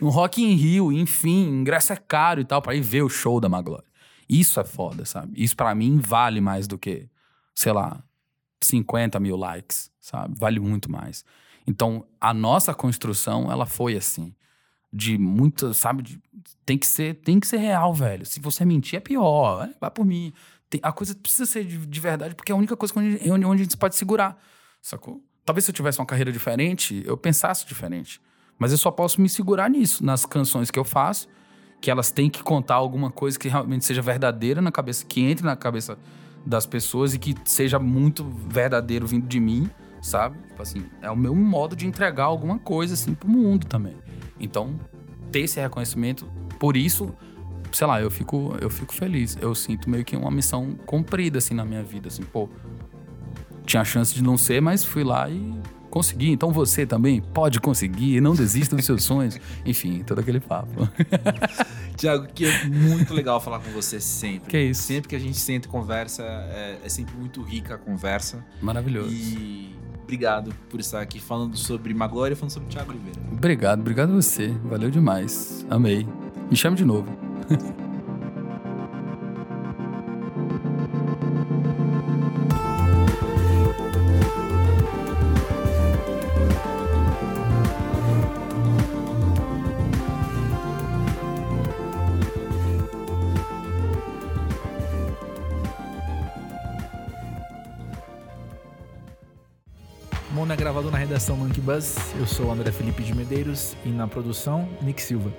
[0.00, 3.40] num Rock in Rio, enfim, ingresso é caro e tal, para ir ver o show
[3.40, 3.86] da Maglória.
[4.28, 5.32] Isso é foda, sabe?
[5.42, 7.08] Isso para mim vale mais do que,
[7.54, 8.02] sei lá,
[8.62, 10.34] 50 mil likes, sabe?
[10.38, 11.24] Vale muito mais.
[11.66, 14.34] Então, a nossa construção, ela foi assim.
[14.96, 16.02] De muita, sabe?
[16.02, 16.22] De,
[16.64, 18.24] tem, que ser, tem que ser real, velho.
[18.24, 19.68] Se você mentir, é pior.
[19.80, 20.32] Vai por mim.
[20.70, 23.44] Tem, a coisa precisa ser de, de, verdade, porque é a única coisa onde, onde,
[23.44, 24.40] onde a gente pode segurar.
[24.80, 25.20] Sacou?
[25.44, 28.20] Talvez se eu tivesse uma carreira diferente, eu pensasse diferente.
[28.58, 31.28] Mas eu só posso me segurar nisso, nas canções que eu faço,
[31.80, 35.44] que elas têm que contar alguma coisa que realmente seja verdadeira na cabeça, que entre
[35.44, 35.98] na cabeça
[36.46, 39.68] das pessoas e que seja muito verdadeiro vindo de mim,
[40.04, 40.38] sabe?
[40.48, 43.96] Tipo assim, é o meu modo de entregar alguma coisa assim pro mundo também.
[44.38, 44.78] Então,
[45.32, 46.26] ter esse reconhecimento,
[46.58, 47.14] por isso
[47.72, 49.36] sei lá, eu fico, eu fico feliz.
[49.40, 52.08] Eu sinto meio que uma missão cumprida, assim, na minha vida.
[52.08, 52.48] Assim, pô,
[53.66, 55.54] tinha a chance de não ser, mas fui lá e
[55.90, 56.30] consegui.
[56.30, 59.38] Então você também pode conseguir, não desista dos seus sonhos.
[59.64, 60.88] Enfim, todo aquele papo.
[61.96, 64.50] Tiago, que é muito legal falar com você sempre.
[64.50, 64.82] Que isso.
[64.82, 68.44] Sempre que a gente senta e conversa, é, é sempre muito rica a conversa.
[68.60, 69.12] Maravilhoso.
[69.12, 73.20] E obrigado por estar aqui falando sobre Maglória e falando sobre Tiago Oliveira.
[73.32, 74.48] Obrigado, obrigado você.
[74.64, 75.66] Valeu demais.
[75.68, 76.06] Amei.
[76.50, 77.10] Me chame de novo.
[101.14, 101.94] redação Monkey Buzz.
[102.18, 105.32] Eu sou André Felipe de Medeiros e na produção, Nick Silva.